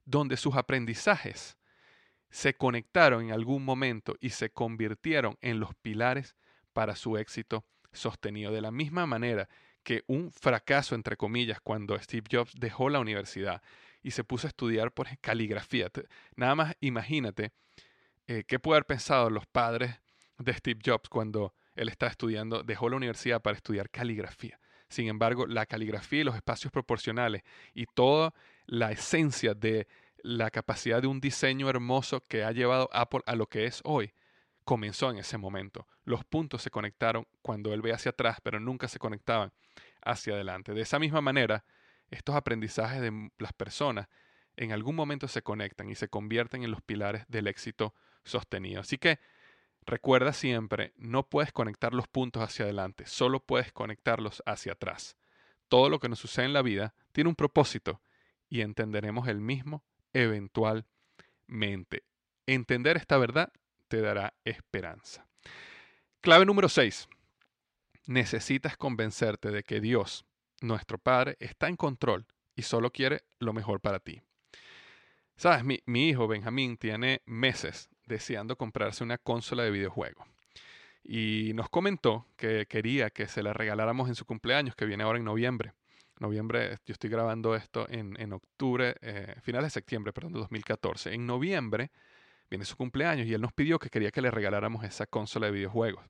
donde 0.06 0.38
sus 0.38 0.56
aprendizajes 0.56 1.58
se 2.34 2.56
conectaron 2.56 3.26
en 3.26 3.32
algún 3.32 3.63
momento 3.63 4.17
y 4.19 4.32
se 4.32 4.50
convirtieron 4.50 5.38
en 5.41 5.60
los 5.60 5.76
pilares 5.76 6.36
para 6.74 6.96
su 6.96 7.15
éxito 7.17 7.63
sostenido. 7.91 8.52
De 8.52 8.60
la 8.60 8.72
misma 8.72 9.06
manera 9.06 9.48
que 9.84 10.04
un 10.08 10.32
fracaso, 10.32 10.96
entre 10.96 11.15
comillas, 11.15 11.62
cuando 11.62 11.96
Steve 12.00 12.26
Jobs 12.32 12.56
dejó 12.56 12.89
la 12.89 13.00
universidad 13.00 13.62
y 14.02 14.12
se 14.12 14.24
puso 14.24 14.48
a 14.48 14.50
estudiar 14.50 14.91
por 14.91 15.08
caligrafía. 15.19 15.91
Nada 16.36 16.56
más 16.56 16.76
imagínate 16.80 17.52
eh, 18.26 18.43
qué 18.48 18.58
puede 18.58 18.78
haber 18.78 18.88
pensado 18.88 19.30
los 19.30 19.46
padres 19.46 20.02
de 20.39 20.56
Steve 20.56 20.80
Jobs 20.84 21.10
cuando 21.10 21.54
él 21.76 21.88
estaba 21.88 22.10
estudiando, 22.10 22.63
dejó 22.63 22.89
la 22.89 22.96
universidad 22.96 23.43
para 23.43 23.58
estudiar 23.58 23.91
caligrafía. 23.91 24.60
Sin 24.89 25.08
embargo, 25.08 25.46
la 25.46 25.67
caligrafía 25.67 26.22
y 26.22 26.24
los 26.24 26.36
espacios 26.36 26.72
proporcionales 26.72 27.43
y 27.76 27.86
toda 27.86 28.34
la 28.65 28.91
esencia 28.91 29.54
de 29.54 29.88
la 30.24 30.50
capacidad 30.52 31.02
de 31.02 31.08
un 31.08 31.20
diseño 31.20 31.70
hermoso 31.70 32.22
que 32.22 32.44
ha 32.44 32.52
llevado 32.52 32.90
Apple 32.94 33.22
a 33.26 33.36
lo 33.36 33.48
que 33.48 33.66
es 33.66 33.82
hoy, 33.84 34.14
comenzó 34.64 35.12
en 35.12 35.18
ese 35.18 35.38
momento. 35.38 35.86
Los 36.06 36.24
puntos 36.24 36.62
se 36.62 36.72
conectaron 36.72 37.28
cuando 37.42 37.74
él 37.74 37.82
ve 37.82 37.94
hacia 37.94 38.12
atrás, 38.12 38.38
pero 38.42 38.60
nunca 38.60 38.88
se 38.88 39.00
conectaban 39.00 39.52
hacia 40.02 40.34
adelante. 40.34 40.74
De 40.74 40.82
esa 40.82 40.98
misma 40.98 41.20
manera, 41.22 41.66
estos 42.10 42.36
aprendizajes 42.36 43.02
de 43.02 43.32
las 43.38 43.52
personas 43.54 44.08
en 44.56 44.72
algún 44.72 44.96
momento 44.96 45.28
se 45.28 45.42
conectan 45.42 45.90
y 45.90 45.96
se 45.96 46.08
convierten 46.08 46.64
en 46.64 46.72
los 46.72 46.82
pilares 46.82 47.26
del 47.28 47.48
éxito 47.48 47.94
sostenido. 48.24 48.80
Así 48.80 48.98
que 48.98 49.20
recuerda 49.86 50.32
siempre, 50.32 50.94
no 50.96 51.28
puedes 51.28 51.52
conectar 51.52 51.94
los 51.94 52.08
puntos 52.08 52.44
hacia 52.44 52.64
adelante, 52.64 53.06
solo 53.08 53.42
puedes 53.42 53.74
conectarlos 53.74 54.42
hacia 54.46 54.74
atrás. 54.74 55.18
Todo 55.68 55.90
lo 55.90 56.00
que 56.00 56.08
nos 56.08 56.20
sucede 56.20 56.46
en 56.46 56.54
la 56.54 56.62
vida 56.62 56.94
tiene 57.12 57.30
un 57.30 57.36
propósito 57.36 58.02
y 58.48 58.62
entenderemos 58.62 59.28
el 59.28 59.42
mismo 59.42 59.84
eventualmente. 60.13 62.04
Entender 62.45 62.97
esta 62.97 63.17
verdad 63.17 63.52
te 63.88 64.02
dará 64.02 64.34
esperanza. 64.45 65.28
Clave 66.21 66.45
número 66.45 66.69
6. 66.69 67.08
Necesitas 68.08 68.78
convencerte 68.78 69.52
de 69.52 69.63
que 69.63 69.82
Dios 69.82 70.26
nuestro 70.62 70.97
Padre 70.97 71.38
está 71.39 71.67
en 71.67 71.76
control 71.76 72.26
y 72.56 72.63
solo 72.63 72.91
quiere 72.91 73.23
lo 73.39 73.54
mejor 73.54 73.82
para 73.82 73.99
ti. 73.99 74.21
Sabes, 75.36 75.63
mi, 75.63 76.10
hijo 76.10 76.28
Benjamín 76.28 76.78
tiene 76.78 77.21
meses 77.26 77.89
deseando 78.06 78.56
comprarse 78.56 79.04
una 79.04 79.17
consola 79.17 79.63
de 79.63 79.71
videojuegos. 79.71 80.28
Y 81.04 81.52
nos 81.56 81.69
comentó 81.69 82.28
que 82.38 82.65
quería 82.67 83.10
que 83.10 83.28
se 83.28 83.43
la 83.43 83.52
regaláramos 83.52 84.08
en 84.08 84.15
su 84.15 84.26
cumpleaños, 84.26 84.76
que 84.76 84.86
viene 84.86 85.04
ahora 85.04 85.19
en 85.19 85.26
noviembre. 85.26 85.73
Noviembre, 86.19 86.78
yo 86.86 86.93
estoy 86.93 87.10
grabando 87.10 87.56
esto 87.56 87.88
en, 87.89 88.34
octubre, 88.34 88.95
eh, 89.02 89.36
finales 89.41 89.67
de 89.67 89.71
septiembre, 89.71 90.13
perdón, 90.13 90.34
de 90.34 90.39
2014. 90.39 91.13
En 91.13 91.26
noviembre 91.26 91.91
viene 92.49 92.65
su 92.65 92.78
cumpleaños 92.78 93.28
y 93.28 93.34
él 93.34 93.41
nos 93.41 93.52
pidió 93.52 93.80
que 93.80 93.89
quería 93.89 94.12
que 94.12 94.21
le 94.21 94.32
regaláramos 94.32 94.84
esa 94.84 95.08
consola 95.08 95.47
de 95.47 95.54
videojuegos. 95.54 96.06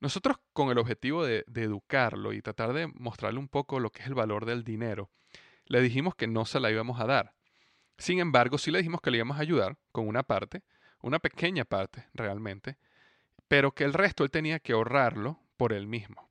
Nosotros 0.00 0.36
con 0.52 0.70
el 0.70 0.78
objetivo 0.78 1.24
de, 1.24 1.44
educarlo 1.54 2.32
y 2.32 2.42
tratar 2.42 2.74
de 2.74 2.86
mostrarle 2.86 3.38
un 3.38 3.48
poco 3.48 3.80
lo 3.80 3.90
que 3.90 4.02
es 4.02 4.08
el 4.08 4.14
valor 4.14 4.44
del 4.44 4.62
dinero, 4.62 5.10
le 5.64 5.80
dijimos 5.80 6.14
que 6.14 6.26
no 6.26 6.44
se 6.44 6.60
la 6.60 6.70
íbamos 6.70 7.00
a 7.00 7.06
dar. 7.06 7.32
Sin 7.96 8.18
embargo, 8.18 8.58
sí 8.58 8.70
le 8.70 8.78
dijimos 8.78 9.00
que 9.00 9.10
le 9.10 9.16
íbamos 9.16 9.38
a 9.38 9.40
ayudar 9.40 9.78
con 9.90 10.06
una 10.06 10.22
parte, 10.22 10.62
una 11.00 11.18
pequeña 11.18 11.64
parte 11.64 12.06
realmente, 12.12 12.76
pero 13.48 13.72
que 13.72 13.84
el 13.84 13.94
resto 13.94 14.24
él 14.24 14.30
tenía 14.30 14.60
que 14.60 14.74
ahorrarlo 14.74 15.40
por 15.56 15.72
él 15.72 15.86
mismo. 15.86 16.28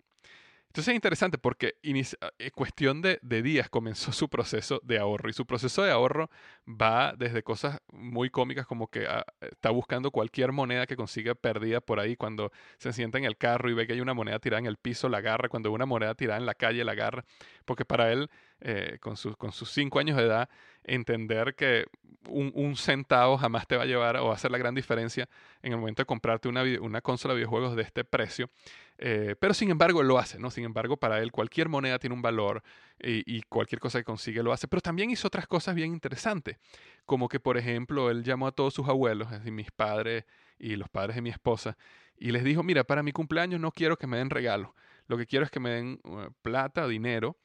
Entonces 0.76 0.92
es 0.92 0.96
interesante 0.96 1.38
porque 1.38 1.76
en 1.84 1.96
eh, 1.96 2.52
cuestión 2.52 3.02
de, 3.02 3.18
días 3.22 3.70
comenzó 3.70 4.12
su 4.12 4.28
proceso 4.28 4.82
de 4.84 5.00
ahorro 5.00 5.30
y 5.30 5.34
su 5.34 5.46
proceso 5.46 5.84
de 5.84 5.92
ahorro 5.92 6.30
va 6.68 7.14
desde 7.18 7.44
cosas 7.44 7.80
muy 7.94 8.30
cómicas 8.30 8.68
como 8.68 8.90
que 8.90 9.08
ah, 9.08 9.26
está 9.40 9.70
buscando 9.70 10.12
cualquier 10.12 10.52
moneda 10.52 10.86
que 10.86 10.98
consiga 10.98 11.34
perdida 11.34 11.80
por 11.80 12.02
ahí 12.02 12.18
cuando 12.18 12.52
se 12.78 12.92
sienta 12.92 13.18
en 13.18 13.24
el 13.24 13.38
carro 13.38 13.70
y 13.70 13.74
ve 13.74 13.88
que 13.88 13.94
hay 13.94 14.02
una 14.02 14.14
moneda 14.14 14.38
tirada 14.40 14.60
en 14.60 14.66
el 14.66 14.76
piso, 14.76 15.08
la 15.08 15.20
agarra, 15.20 15.48
cuando 15.48 15.70
ve 15.70 15.76
una 15.76 15.86
moneda 15.86 16.14
tirada 16.14 16.42
en 16.42 16.46
la 16.46 16.56
calle, 16.56 16.84
la 16.84 16.92
agarra, 16.92 17.24
porque 17.64 17.86
para 17.86 18.12
él, 18.12 18.30
eh, 18.62 18.98
con, 19.02 19.16
con 19.38 19.52
sus 19.52 19.72
cinco 19.72 20.00
años 20.00 20.18
de 20.18 20.24
edad, 20.24 20.50
entender 20.84 21.56
que 21.56 21.86
un, 22.28 22.76
centavo 22.76 23.38
jamás 23.38 23.68
te 23.68 23.78
va 23.78 23.84
a 23.84 23.86
llevar 23.86 24.18
o 24.18 24.26
va 24.26 24.32
a 24.32 24.36
hacer 24.36 24.52
la 24.52 24.58
gran 24.58 24.74
diferencia 24.74 25.30
en 25.62 25.74
el 25.74 25.78
momento 25.78 26.02
de 26.02 26.06
comprarte 26.06 26.48
una, 26.48 26.64
una 26.82 27.02
consola 27.02 27.34
de 27.34 27.40
videojuegos 27.40 27.76
de 27.76 27.84
este 27.84 28.04
precio. 28.04 28.50
Eh, 28.98 29.36
pero 29.40 29.54
sin 29.54 29.70
embargo 29.70 30.02
lo 30.04 30.18
hace, 30.18 30.40
¿no? 30.40 30.50
Sin 30.50 30.64
embargo, 30.64 30.98
para 30.98 31.20
él 31.20 31.32
cualquier 31.32 31.68
moneda 31.68 32.00
tiene 32.00 32.16
un 32.16 32.22
valor 32.22 32.64
y, 33.00 33.42
cualquier 33.44 33.80
cosa 33.80 34.00
que 34.00 34.06
consigue 34.06 34.42
lo 34.42 34.54
hace. 34.54 34.68
Pero 34.68 34.82
también 34.82 35.12
hizo 35.12 35.28
otras 35.28 35.48
cosas 35.48 35.76
bien 35.76 35.92
interesantes, 35.92 36.58
como 37.06 37.28
que, 37.28 37.40
por 37.40 37.58
ejemplo, 37.58 38.10
él 38.10 38.24
llamó 38.24 38.48
a 38.48 38.52
todos 38.52 38.74
sus 38.74 38.88
abuelos, 38.88 39.28
es 39.32 39.40
decir, 39.40 39.52
mis 39.52 39.72
padres 39.72 40.26
y 40.58 40.76
los 40.78 40.90
padres 40.90 41.16
de 41.16 41.22
mi 41.22 41.30
esposa, 41.30 41.78
y 42.18 42.32
les 42.32 42.44
dijo, 42.44 42.64
mira, 42.64 42.86
para 42.86 43.04
mi 43.04 43.12
cumpleaños 43.12 43.60
no 43.60 43.72
quiero 43.72 43.98
que 43.98 44.08
me 44.08 44.18
den 44.18 44.30
regalos, 44.30 44.72
lo 45.08 45.18
que 45.18 45.26
quiero 45.26 45.44
es 45.44 45.52
que 45.52 45.60
me 45.60 45.70
den 45.70 46.00
uh, 46.06 46.32
plata 46.42 46.88
dinero 46.88 47.38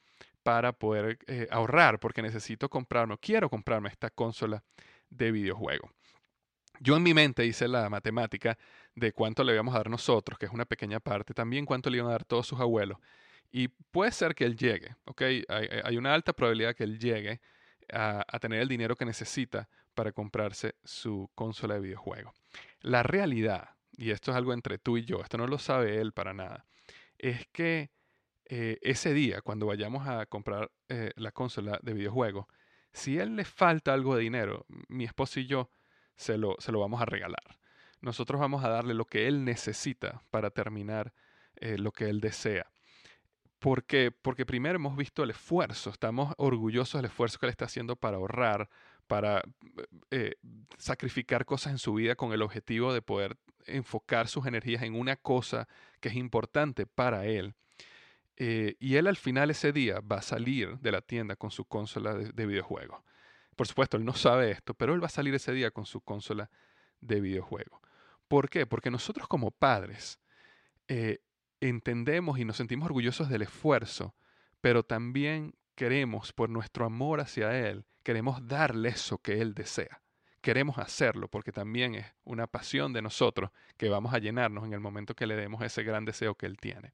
para 0.43 0.73
poder 0.73 1.19
eh, 1.27 1.47
ahorrar, 1.51 1.99
porque 1.99 2.21
necesito 2.21 2.69
comprarme, 2.69 3.17
quiero 3.19 3.49
comprarme 3.49 3.89
esta 3.89 4.09
consola 4.09 4.63
de 5.09 5.31
videojuego. 5.31 5.91
Yo 6.79 6.95
en 6.97 7.03
mi 7.03 7.13
mente 7.13 7.45
hice 7.45 7.67
la 7.67 7.89
matemática 7.89 8.57
de 8.95 9.13
cuánto 9.13 9.43
le 9.43 9.53
íbamos 9.53 9.75
a 9.75 9.79
dar 9.79 9.89
nosotros, 9.89 10.39
que 10.39 10.47
es 10.47 10.51
una 10.51 10.65
pequeña 10.65 10.99
parte, 10.99 11.33
también 11.33 11.65
cuánto 11.65 11.89
le 11.89 11.97
iban 11.97 12.09
a 12.09 12.13
dar 12.13 12.25
todos 12.25 12.47
sus 12.47 12.59
abuelos. 12.59 12.97
Y 13.51 13.67
puede 13.67 14.11
ser 14.11 14.33
que 14.33 14.45
él 14.45 14.55
llegue, 14.55 14.95
¿ok? 15.05 15.21
Hay, 15.83 15.97
una 15.97 16.13
alta 16.13 16.33
probabilidad 16.33 16.75
que 16.75 16.85
él 16.85 16.97
llegue 16.97 17.41
a, 17.91 18.25
a, 18.27 18.39
tener 18.39 18.61
el 18.61 18.67
dinero 18.67 18.95
que 18.95 19.05
necesita 19.05 19.69
para 19.93 20.11
comprarse 20.11 20.75
su 20.83 21.29
consola 21.35 21.75
de 21.75 21.81
videojuego. 21.81 22.33
La 22.79 23.03
realidad, 23.03 23.75
y 23.97 24.11
esto 24.11 24.31
es 24.31 24.37
algo 24.37 24.53
entre 24.53 24.79
tú 24.79 24.97
y 24.97 25.05
yo, 25.05 25.21
esto 25.21 25.37
no 25.37 25.47
lo 25.47 25.59
sabe 25.59 25.99
él 25.99 26.13
para 26.13 26.33
nada, 26.33 26.65
es 27.17 27.45
que 27.51 27.91
eh, 28.53 28.79
ese 28.81 29.13
día, 29.13 29.41
cuando 29.41 29.67
vayamos 29.67 30.05
a 30.09 30.25
comprar 30.25 30.69
eh, 30.89 31.13
la 31.15 31.31
consola 31.31 31.79
de 31.81 31.93
videojuegos, 31.93 32.47
si 32.91 33.17
a 33.17 33.23
él 33.23 33.37
le 33.37 33.45
falta 33.45 33.93
algo 33.93 34.13
de 34.13 34.23
dinero, 34.23 34.65
mi 34.89 35.05
esposo 35.05 35.39
y 35.39 35.45
yo 35.47 35.71
se 36.17 36.37
lo, 36.37 36.57
se 36.59 36.73
lo 36.73 36.81
vamos 36.81 37.01
a 37.01 37.05
regalar. 37.05 37.57
Nosotros 38.01 38.41
vamos 38.41 38.65
a 38.65 38.67
darle 38.67 38.93
lo 38.93 39.05
que 39.05 39.29
él 39.29 39.45
necesita 39.45 40.21
para 40.31 40.49
terminar 40.49 41.13
eh, 41.55 41.77
lo 41.77 41.93
que 41.93 42.09
él 42.09 42.19
desea. 42.19 42.69
Porque 43.57 44.11
primero 44.45 44.75
hemos 44.75 44.97
visto 44.97 45.23
el 45.23 45.29
esfuerzo, 45.29 45.89
estamos 45.89 46.33
orgullosos 46.35 46.99
del 46.99 47.05
esfuerzo 47.05 47.39
que 47.39 47.45
él 47.45 47.51
está 47.51 47.65
haciendo 47.65 47.95
para 47.95 48.17
ahorrar, 48.17 48.69
para 49.07 49.43
sacrificar 50.77 51.45
cosas 51.45 51.71
en 51.71 51.77
su 51.77 51.93
vida 51.93 52.15
con 52.15 52.33
el 52.33 52.41
objetivo 52.41 52.91
de 52.91 53.01
poder 53.01 53.37
enfocar 53.65 54.27
sus 54.27 54.45
energías 54.45 54.83
en 54.83 54.95
una 54.95 55.15
cosa 55.15 55.69
que 56.01 56.09
es 56.09 56.15
importante 56.15 56.85
para 56.85 57.27
él. 57.27 57.55
Eh, 58.37 58.75
y 58.79 58.95
él 58.95 59.07
al 59.07 59.17
final 59.17 59.49
ese 59.51 59.71
día 59.71 59.99
va 59.99 60.17
a 60.17 60.21
salir 60.21 60.79
de 60.79 60.91
la 60.91 61.01
tienda 61.01 61.35
con 61.35 61.51
su 61.51 61.65
consola 61.65 62.15
de, 62.15 62.45
videojuegos. 62.45 63.01
Por 63.55 63.67
supuesto, 63.67 63.97
él 63.97 64.05
no 64.05 64.13
sabe 64.13 64.51
esto, 64.51 64.73
pero 64.73 64.93
él 64.93 65.03
va 65.03 65.07
a 65.07 65.09
salir 65.09 65.35
ese 65.35 65.51
día 65.51 65.71
con 65.71 65.85
su 65.85 66.01
consola 66.01 66.49
de 67.01 67.21
videojuego. 67.21 67.81
¿Por 68.27 68.49
qué? 68.49 68.65
Porque 68.65 68.89
nosotros 68.89 69.27
como 69.27 69.51
padres 69.51 70.19
eh, 70.87 71.19
entendemos 71.59 72.39
y 72.39 72.45
nos 72.45 72.57
sentimos 72.57 72.85
orgullosos 72.85 73.29
del 73.29 73.43
esfuerzo, 73.43 74.15
pero 74.61 74.83
también 74.83 75.53
queremos, 75.75 76.33
por 76.33 76.49
nuestro 76.49 76.85
amor 76.85 77.19
hacia 77.21 77.67
Él, 77.67 77.85
queremos 78.03 78.47
darle 78.47 78.89
eso 78.89 79.17
que 79.17 79.41
Él 79.41 79.53
desea. 79.53 80.01
Queremos 80.41 80.79
hacerlo 80.79 81.27
porque 81.27 81.51
también 81.51 81.95
es 81.95 82.07
una 82.23 82.47
pasión 82.47 82.93
de 82.93 83.01
nosotros 83.01 83.51
que 83.77 83.89
vamos 83.89 84.13
a 84.13 84.19
llenarnos 84.19 84.65
en 84.65 84.73
el 84.73 84.79
momento 84.79 85.15
que 85.15 85.27
le 85.27 85.35
demos 85.35 85.61
ese 85.61 85.83
gran 85.83 86.05
deseo 86.05 86.35
que 86.35 86.47
Él 86.47 86.57
tiene. 86.57 86.93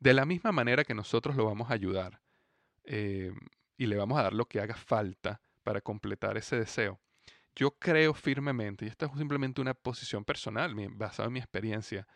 De 0.00 0.14
la 0.14 0.24
misma 0.24 0.50
manera 0.50 0.84
que 0.84 0.94
nosotros 0.94 1.36
lo 1.36 1.44
vamos 1.44 1.70
a 1.70 1.74
ayudar 1.74 2.20
eh, 2.84 3.32
y 3.76 3.86
le 3.86 3.96
vamos 3.96 4.18
a 4.18 4.22
dar 4.22 4.32
lo 4.32 4.46
que 4.46 4.60
haga 4.60 4.74
falta 4.74 5.40
para 5.62 5.80
completar 5.80 6.38
ese 6.38 6.58
deseo, 6.58 6.98
yo 7.54 7.72
creo 7.72 8.14
firmemente, 8.14 8.86
y 8.86 8.88
esta 8.88 9.06
es 9.06 9.12
simplemente 9.12 9.60
una 9.60 9.74
posición 9.74 10.24
personal 10.24 10.74
basada 10.92 11.26
en 11.26 11.34
mi 11.34 11.38
experiencia, 11.38 12.06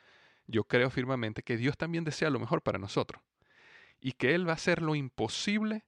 yo 0.46 0.64
creo 0.64 0.90
firmemente 0.90 1.42
que 1.42 1.56
Dios 1.56 1.76
también 1.76 2.04
desea 2.04 2.30
lo 2.30 2.40
mejor 2.40 2.62
para 2.62 2.78
nosotros 2.78 3.22
y 4.00 4.12
que 4.12 4.34
Él 4.34 4.46
va 4.46 4.52
a 4.52 4.56
hacer 4.56 4.82
lo 4.82 4.94
imposible 4.94 5.84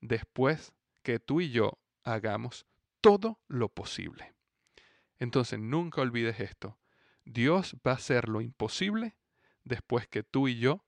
después 0.00 0.72
que 1.02 1.18
tú 1.18 1.40
y 1.40 1.50
yo 1.50 1.78
hagamos 2.04 2.66
todo 3.00 3.40
lo 3.48 3.68
posible. 3.68 4.34
Entonces 5.18 5.58
nunca 5.58 6.00
olvides 6.00 6.40
esto. 6.40 6.78
Dios 7.24 7.76
va 7.86 7.92
a 7.92 7.96
hacer 7.96 8.28
lo 8.28 8.40
imposible 8.40 9.16
después 9.64 10.08
que 10.08 10.22
tú 10.22 10.48
y 10.48 10.58
yo 10.58 10.84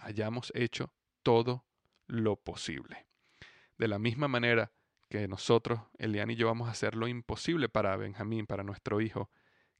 hayamos 0.00 0.52
hecho 0.54 0.92
todo 1.22 1.64
lo 2.06 2.36
posible. 2.36 3.06
De 3.78 3.88
la 3.88 3.98
misma 3.98 4.28
manera 4.28 4.72
que 5.08 5.26
nosotros, 5.26 5.80
Elian 5.98 6.30
y 6.30 6.36
yo, 6.36 6.46
vamos 6.46 6.68
a 6.68 6.72
hacer 6.72 6.94
lo 6.94 7.08
imposible 7.08 7.68
para 7.68 7.96
Benjamín, 7.96 8.46
para 8.46 8.62
nuestro 8.62 9.00
hijo, 9.00 9.30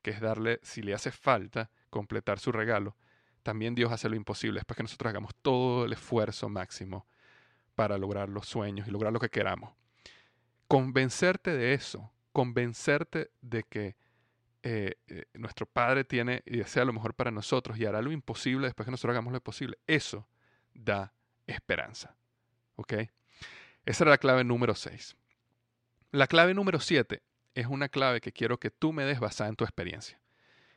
que 0.02 0.11
es 0.11 0.20
darle, 0.20 0.59
si 0.62 0.83
le 0.83 0.94
hace 0.94 1.11
falta, 1.11 1.70
completar 1.90 2.38
su 2.38 2.52
regalo, 2.52 2.96
también 3.42 3.74
Dios 3.74 3.92
hace 3.92 4.09
lo 4.09 4.16
imposible, 4.16 4.61
es 4.61 4.64
para 4.64 4.76
que 4.76 4.83
nosotros 4.83 5.11
hagamos 5.11 5.35
todo 5.42 5.85
el 5.85 5.92
esfuerzo 5.92 6.48
máximo 6.48 7.06
para 7.74 7.96
lograr 7.96 8.28
los 8.28 8.46
sueños 8.46 8.88
y 8.88 8.90
lograr 8.90 9.12
lo 9.12 9.20
que 9.20 9.30
queramos. 9.30 9.72
Convencerte 10.68 11.52
de 11.56 11.74
eso, 11.74 12.12
convencerte 12.33 13.30
de 13.40 13.64
que 13.64 13.96
eh, 14.62 14.94
eh, 15.09 15.25
nuestro 15.35 15.66
Padre 15.66 16.05
tiene 16.05 16.42
y 16.44 16.59
desea 16.59 16.85
lo 16.85 16.92
mejor 16.92 17.14
para 17.14 17.31
nosotros 17.31 17.79
y 17.79 17.87
hará 17.87 18.03
lo 18.03 18.12
imposible 18.12 18.66
después 18.66 18.85
que 18.85 18.90
nosotros 18.90 19.12
hagamos 19.12 19.33
lo 19.33 19.40
posible. 19.40 19.79
Eso 19.87 20.29
da 20.75 21.12
esperanza. 21.46 22.16
¿Ok? 22.77 22.94
Esa 23.87 24.05
era 24.05 24.11
la 24.11 24.18
clave 24.18 24.44
número 24.44 24.75
6. 24.75 25.16
La 26.12 26.27
clave 26.27 26.55
número 26.55 26.81
7 26.81 27.23
es 27.55 27.66
una 27.66 27.88
clave 27.88 28.20
que 28.20 28.33
quiero 28.33 28.59
que 28.59 28.70
tú 28.70 28.92
me 28.92 29.05
des 29.05 29.20
basada 29.20 29.49
en 29.49 29.57
tu 29.57 29.64
experiencia. 29.64 30.20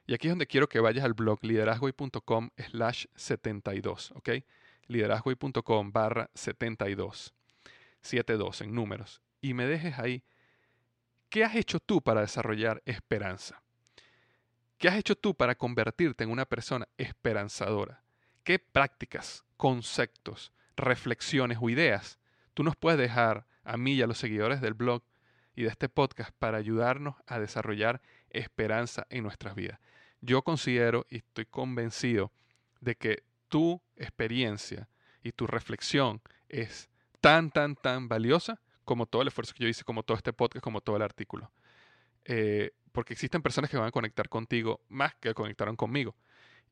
Y 0.06 0.13
aquí 0.13 0.28
es 0.28 0.32
donde 0.32 0.48
quiero 0.48 0.67
que 0.67 0.80
vayas 0.80 1.06
al 1.06 1.13
blog 1.13 1.43
liderazgoy.com 1.43 2.50
slash 2.58 3.06
72, 3.15 4.12
¿ok? 4.15 4.30
liderazgoy.com 4.88 5.91
barra 5.91 6.30
72, 6.34 7.34
72 8.02 8.62
en 8.62 8.76
números. 8.76 9.22
Y 9.41 9.54
me 9.54 9.65
dejes 9.65 9.98
ahí, 9.98 10.24
¿qué 11.30 11.43
has 11.43 11.56
hecho 11.56 11.80
tú 11.80 12.02
para 12.02 12.22
desarrollar 12.22 12.82
esperanza? 12.86 13.62
¿Qué 14.84 14.89
has 14.89 14.98
hecho 14.98 15.15
tú 15.15 15.34
para 15.34 15.56
convertirte 15.56 16.26
en 16.26 16.30
una 16.30 16.43
persona 16.43 16.89
esperanzadora? 16.98 18.04
¿Qué 18.43 18.60
prácticas, 18.60 19.46
conceptos, 19.56 20.52
reflexiones 20.76 21.58
o 21.62 21.69
ideas 21.69 22.19
tú 22.54 22.63
nos 22.63 22.76
puedes 22.76 23.00
dejar 23.00 23.48
a 23.63 23.78
mí 23.78 23.93
y 23.93 24.02
a 24.02 24.08
los 24.08 24.17
seguidores 24.17 24.60
del 24.60 24.74
blog 24.74 25.02
y 25.56 25.63
de 25.63 25.69
este 25.69 25.88
podcast 25.88 26.32
para 26.38 26.58
ayudarnos 26.58 27.15
a 27.28 27.39
desarrollar 27.39 28.02
esperanza 28.30 29.08
en 29.10 29.24
nuestras 29.24 29.56
vidas? 29.56 29.80
Yo 30.19 30.41
considero 30.41 31.06
y 31.10 31.19
estoy 31.19 31.46
convencido 31.46 32.34
de 32.82 32.98
que 32.98 33.24
tu 33.48 33.82
experiencia 33.96 34.89
y 35.24 35.32
tu 35.32 35.48
reflexión 35.48 36.22
es 36.50 36.89
tan, 37.22 37.52
tan, 37.52 37.78
tan 37.78 38.10
valiosa 38.10 38.60
como 38.84 39.06
todo 39.06 39.22
el 39.22 39.30
esfuerzo 39.30 39.54
que 39.54 39.63
yo 39.63 39.69
hice, 39.69 39.86
como 39.86 40.04
todo 40.04 40.17
este 40.17 40.34
podcast, 40.34 40.62
como 40.62 40.82
todo 40.82 40.98
el 40.98 41.04
artículo. 41.04 41.54
Eh, 42.26 42.74
porque 42.93 43.13
existen 43.13 43.41
personas 43.41 43.69
que 43.69 43.77
van 43.77 43.88
a 43.88 43.91
conectar 43.91 44.29
contigo 44.29 44.79
más 44.88 45.13
que 45.15 45.34
conectaron 45.34 45.75
conmigo. 45.75 46.15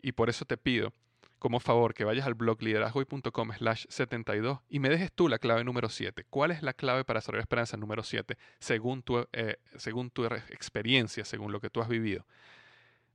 Y 0.02 0.14
por 0.14 0.30
eso 0.30 0.46
te 0.46 0.56
pido, 0.56 0.94
como 1.38 1.60
favor, 1.60 1.94
que 1.94 2.06
vayas 2.06 2.26
al 2.26 2.36
blog 2.36 2.62
liderazgoy.com 2.62 3.52
slash 3.52 3.86
72 3.90 4.60
y 4.70 4.80
me 4.80 4.90
dejes 4.90 5.12
tú 5.12 5.28
la 5.28 5.40
clave 5.40 5.64
número 5.66 5.90
7. 5.90 6.24
¿Cuál 6.30 6.52
es 6.52 6.64
la 6.64 6.74
clave 6.74 7.04
para 7.04 7.20
desarrollar 7.20 7.42
esperanza 7.42 7.76
número 7.76 8.04
7 8.04 8.38
según 8.60 9.04
tu, 9.04 9.28
eh, 9.34 9.58
según 9.76 10.10
tu 10.10 10.24
experiencia, 10.24 11.26
según 11.26 11.52
lo 11.52 11.60
que 11.60 11.70
tú 11.70 11.82
has 11.82 11.90
vivido? 11.90 12.26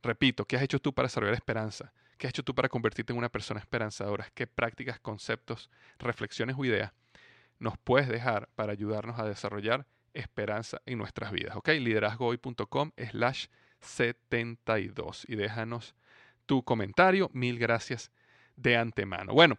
Repito, 0.03 0.45
¿qué 0.45 0.57
has 0.57 0.63
hecho 0.63 0.79
tú 0.79 0.93
para 0.93 1.07
desarrollar 1.07 1.35
esperanza? 1.35 1.93
¿Qué 2.19 2.27
has 2.27 2.31
hecho 2.31 2.43
tú 2.43 2.55
para 2.55 2.69
convertirte 2.69 3.13
en 3.13 3.19
una 3.19 3.29
persona 3.29 3.61
esperanzadora? 3.61 4.29
¿Qué 4.35 4.47
prácticas, 4.47 5.01
conceptos, 5.01 5.71
reflexiones 5.99 6.57
o 6.59 6.65
ideas 6.65 6.93
nos 7.59 7.79
puedes 7.79 8.09
dejar 8.09 8.49
para 8.55 8.73
ayudarnos 8.73 9.19
a 9.19 9.25
desarrollar 9.25 9.87
esperanza 10.17 10.81
en 10.87 10.99
nuestrazvidas. 10.99 11.57
¿Ok? 11.57 11.69
Liderazgohoy.com 11.69 12.93
slash 13.11 13.47
72 13.81 15.25
y 15.29 15.37
déjanos 15.37 15.95
tu 16.47 16.63
comentario. 16.63 17.31
Mil 17.33 17.59
gracias 17.59 18.11
de 18.57 18.77
antemano. 18.77 19.33
Bueno, 19.35 19.59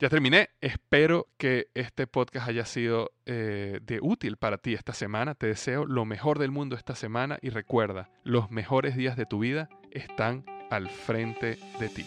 Ya 0.00 0.08
terminé. 0.08 0.48
Espero 0.62 1.28
que 1.36 1.68
este 1.74 2.06
podcast 2.06 2.48
haya 2.48 2.64
sido 2.64 3.12
eh, 3.26 3.80
de 3.82 3.98
útil 4.00 4.38
para 4.38 4.56
ti 4.56 4.72
esta 4.72 4.94
semana. 4.94 5.34
Te 5.34 5.48
deseo 5.48 5.84
lo 5.84 6.06
mejor 6.06 6.38
del 6.38 6.50
mundo 6.50 6.74
esta 6.74 6.94
semana 6.94 7.38
y 7.42 7.50
recuerda, 7.50 8.08
los 8.24 8.50
mejores 8.50 8.96
días 8.96 9.18
de 9.18 9.26
tu 9.26 9.40
vida 9.40 9.68
están 9.90 10.46
al 10.70 10.88
frente 10.88 11.58
de 11.78 11.88
ti. 11.90 12.06